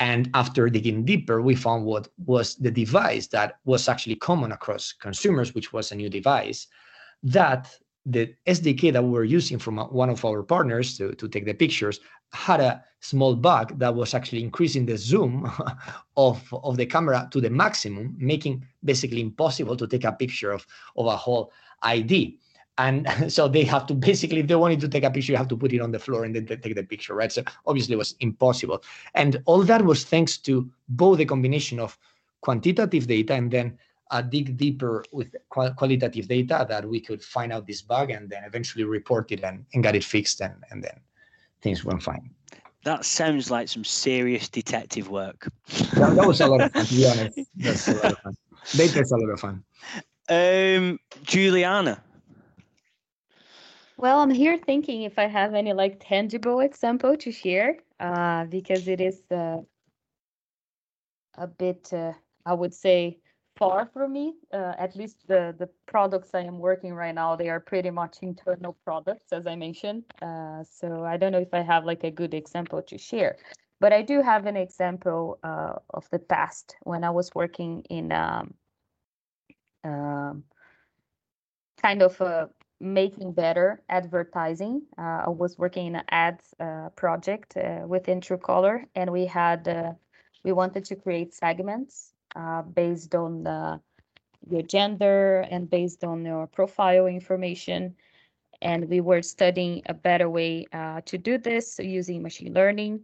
[0.00, 4.92] And after digging deeper we found what was the device that was actually common across
[4.92, 6.66] consumers which was a new device
[7.22, 11.44] that the SDK that we were using from one of our partners to, to take
[11.44, 12.00] the pictures
[12.32, 15.50] had a small bug that was actually increasing the zoom
[16.16, 20.66] of, of the camera to the maximum, making basically impossible to take a picture of,
[20.96, 22.38] of a whole ID.
[22.78, 25.48] and so they have to basically if they wanted to take a picture you have
[25.48, 27.98] to put it on the floor and then take the picture right so obviously it
[27.98, 28.82] was impossible
[29.14, 31.98] and all that was thanks to both the combination of
[32.40, 33.78] quantitative data and then
[34.10, 38.44] uh, dig deeper with qualitative data that we could find out this bug and then
[38.44, 41.00] eventually report it and, and got it fixed and, and then
[41.62, 42.30] things went fine.
[42.84, 45.48] That sounds like some serious detective work.
[45.94, 47.38] That, that was a lot of fun to be honest.
[47.56, 48.36] That's a lot of fun.
[48.76, 49.64] Data's a lot of fun.
[50.28, 52.02] Um juliana.
[54.00, 58.88] Well, I'm here thinking if I have any like tangible example to share, uh, because
[58.88, 59.58] it is uh,
[61.34, 62.14] a bit, uh,
[62.46, 63.18] I would say,
[63.60, 64.34] far from me.
[64.52, 68.16] Uh, at least the the products I am working right now, they are pretty much
[68.22, 70.04] internal products, as I mentioned.
[70.20, 73.36] Uh, so I don't know if I have like a good example to share,
[73.78, 78.10] but I do have an example uh, of the past when I was working in
[78.12, 78.54] um,
[79.84, 80.44] um,
[81.82, 82.48] kind of a
[82.80, 84.82] making better advertising.
[84.98, 89.68] Uh, I was working in an ads uh, project uh, within Truecaller, and we had
[89.68, 89.92] uh,
[90.44, 93.80] we wanted to create segments uh, based on the,
[94.48, 97.94] your gender and based on your profile information.
[98.62, 103.00] And we were studying a better way uh, to do this using machine learning.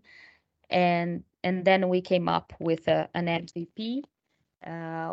[0.71, 4.03] And, and then we came up with a, an MVP.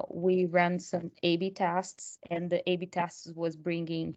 [0.09, 4.15] we ran some A/B tests, and the A/B tests was bringing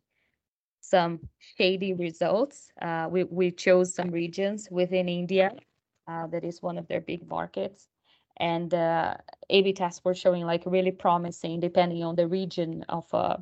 [0.81, 2.71] some shady results.
[2.81, 5.51] Uh, we, we chose some regions within India
[6.07, 7.89] uh, that is one of their big markets.
[8.39, 9.17] And uh,
[9.51, 13.39] A-B tests were showing like really promising depending on the region of uh,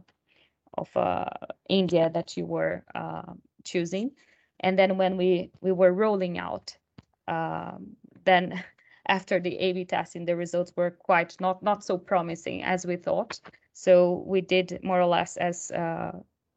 [0.76, 1.26] of uh,
[1.68, 3.32] India that you were uh,
[3.64, 4.10] choosing.
[4.60, 6.76] And then when we, we were rolling out,
[7.28, 8.62] um, then
[9.06, 13.40] after the A/B testing, the results were quite not not so promising as we thought.
[13.72, 16.12] So we did more or less as uh,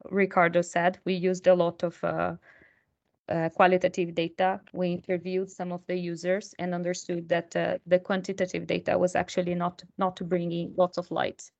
[0.09, 2.03] Ricardo said, we used a lot of
[3.29, 4.59] uh, uh, qualitative data.
[4.73, 9.55] We interviewed some of the users and understood that uh, the quantitative data was actually
[9.55, 11.51] not not bringing lots of light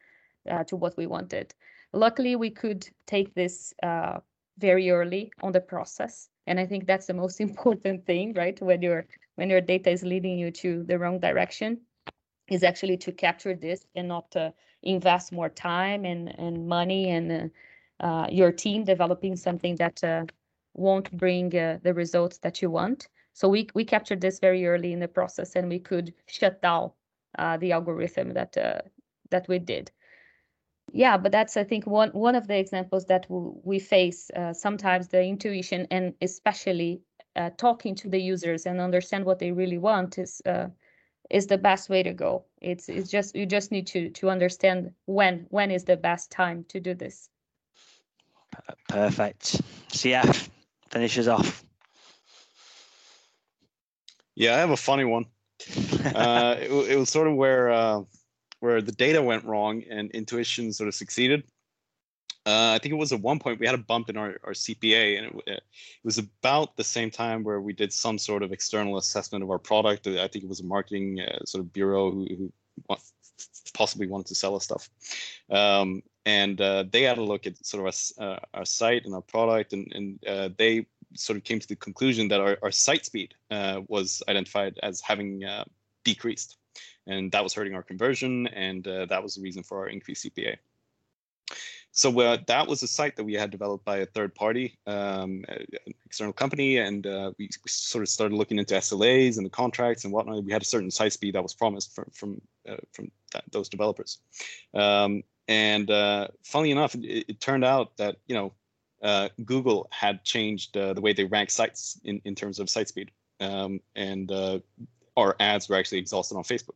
[0.50, 1.54] uh, to what we wanted.
[1.94, 4.20] Luckily, we could take this uh,
[4.58, 8.60] very early on the process, and I think that's the most important thing, right?
[8.62, 9.06] When your
[9.36, 11.82] when your data is leading you to the wrong direction,
[12.50, 14.36] is actually to capture this and not
[14.84, 17.52] invest more time and and money and
[18.00, 20.26] uh, your team developing something that uh,
[20.78, 23.08] won't bring uh, the results that you want.
[23.34, 26.92] So we we captured this very early in the process, and we could shut down
[27.38, 28.82] uh, the algorithm that uh,
[29.30, 29.92] that we did.
[30.94, 35.10] Yeah, but that's I think one one of the examples that we face uh, sometimes
[35.10, 37.02] the intuition and especially
[37.58, 40.42] talking to the users and understand what they really want is
[41.30, 42.46] is the best way to go.
[42.62, 46.66] It's it's just you just need to to understand when when is the best time
[46.70, 47.30] to do this.
[48.88, 49.62] Perfect.
[49.90, 50.50] CF
[50.90, 51.64] finishes off.
[54.36, 55.26] Yeah, I have a funny one.
[56.16, 58.02] uh, it, it, was sort of where uh,
[58.60, 61.44] where the data went wrong and intuition sort of succeeded.
[62.46, 64.54] Uh, I think it was at one point we had a bump in our, our
[64.54, 65.64] CPA, and it, it,
[66.04, 69.60] was about the same time where we did some sort of external assessment of our
[69.60, 70.08] product.
[70.08, 72.26] I think it was a marketing uh, sort of bureau who,
[72.88, 72.98] who
[73.74, 74.90] possibly wanted to sell us stuff.
[75.50, 79.16] Um, and uh, they had a look at sort of our, uh, our site and
[79.16, 82.72] our product, and, and uh, they sort of came to the conclusion that our, our
[82.72, 85.64] site speed uh, was identified as having uh,
[86.04, 86.58] decreased,
[87.08, 90.26] and that was hurting our conversion, and uh, that was the reason for our increased
[90.26, 90.58] CPA.
[91.92, 92.12] So
[92.46, 95.46] that was a site that we had developed by a third party, um,
[96.06, 100.14] external company, and we, we, sort of started looking into SLAs and the contracts and
[100.14, 100.44] whatnot.
[100.44, 102.42] We had a certain site speed that was promised from from
[102.92, 104.20] from that, those developers.
[104.76, 108.54] Um, and uh, funnily enough, it, it, turned out that you know
[109.02, 112.88] uh, Google had changed uh, the way they rank sites in, in terms of site
[112.90, 114.60] speed, um, and uh,
[115.16, 116.76] our ads were actually exhausted on Facebook.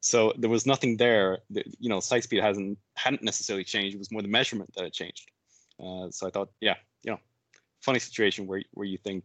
[0.00, 1.38] So there was nothing there.
[1.50, 3.94] That, you know, site speed hasn't hadn't necessarily changed.
[3.94, 5.30] It was more the measurement that had changed.
[5.82, 7.18] Uh, so I thought, yeah, you know,
[7.80, 9.24] funny situation where where you think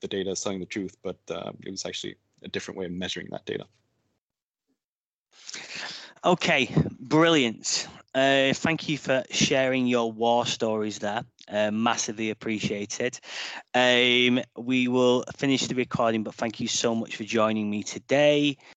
[0.00, 2.92] the data is telling the truth, but uh, it was actually a different way of
[2.92, 3.66] measuring that data.
[6.24, 7.88] Okay, brilliant.
[8.14, 11.22] Uh, thank you for sharing your war stories there.
[11.48, 13.18] Uh, massively appreciated.
[13.74, 18.58] Um, we will finish the recording, but thank you so much for joining me today.